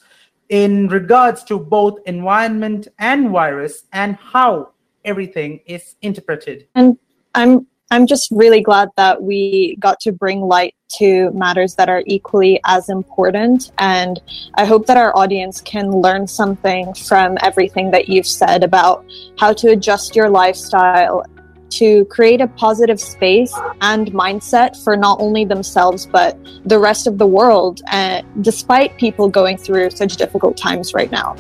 in 0.49 0.89
regards 0.89 1.45
to 1.45 1.59
both 1.59 1.99
environment 2.07 2.89
and 2.99 3.31
virus 3.31 3.85
and 3.93 4.17
how 4.17 4.73
everything 5.05 5.61
is 5.67 5.95
interpreted. 6.03 6.67
And 6.75 6.99
I'm 7.35 7.67
I'm 7.93 8.07
just 8.07 8.29
really 8.31 8.61
glad 8.61 8.89
that 8.97 9.23
we 9.23 9.77
got 9.81 9.99
to 10.01 10.13
bring 10.13 10.43
light 10.43 10.77
to 10.99 11.33
matters 11.33 11.75
that 11.75 11.89
are 11.89 12.05
equally 12.07 12.61
as 12.65 12.89
important. 12.89 13.73
And 13.79 14.21
I 14.55 14.65
hope 14.65 14.87
that 14.87 14.97
our 14.97 15.17
audience 15.17 15.61
can 15.61 15.91
learn 15.91 16.29
something 16.29 16.95
from 16.95 17.37
everything 17.43 17.91
that 17.91 18.09
you've 18.09 18.29
said 18.29 18.63
about 18.63 19.05
how 19.39 19.53
to 19.55 19.71
adjust 19.71 20.15
your 20.15 20.31
lifestyle 20.31 21.25
to 21.71 22.05
create 22.07 22.41
a 22.41 22.47
positive 22.47 23.01
space 23.01 23.53
and 23.81 24.13
mindset 24.13 24.83
for 24.85 24.97
not 24.97 25.21
only 25.21 25.45
themselves, 25.45 26.07
but 26.07 26.39
the 26.65 26.79
rest 26.79 27.09
of 27.09 27.19
the 27.19 27.27
world, 27.27 27.81
uh, 27.91 28.23
despite 28.41 28.97
people 28.99 29.29
going 29.29 29.57
through 29.57 29.91
such 29.91 30.17
difficult 30.17 30.57
times 30.57 30.95
right 30.95 31.11
now. 31.11 31.37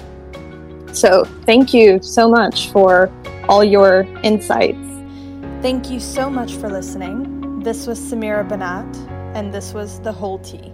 So, 0.92 1.24
thank 1.46 1.72
you 1.72 2.02
so 2.02 2.28
much 2.28 2.70
for 2.70 3.10
all 3.48 3.62
your 3.62 4.02
insights. 4.22 4.89
Thank 5.62 5.90
you 5.90 6.00
so 6.00 6.30
much 6.30 6.54
for 6.54 6.70
listening. 6.70 7.60
This 7.60 7.86
was 7.86 8.00
Samira 8.00 8.48
Banat, 8.48 8.96
and 9.36 9.52
this 9.52 9.74
was 9.74 10.00
The 10.00 10.10
Whole 10.10 10.38
Tea. 10.38 10.72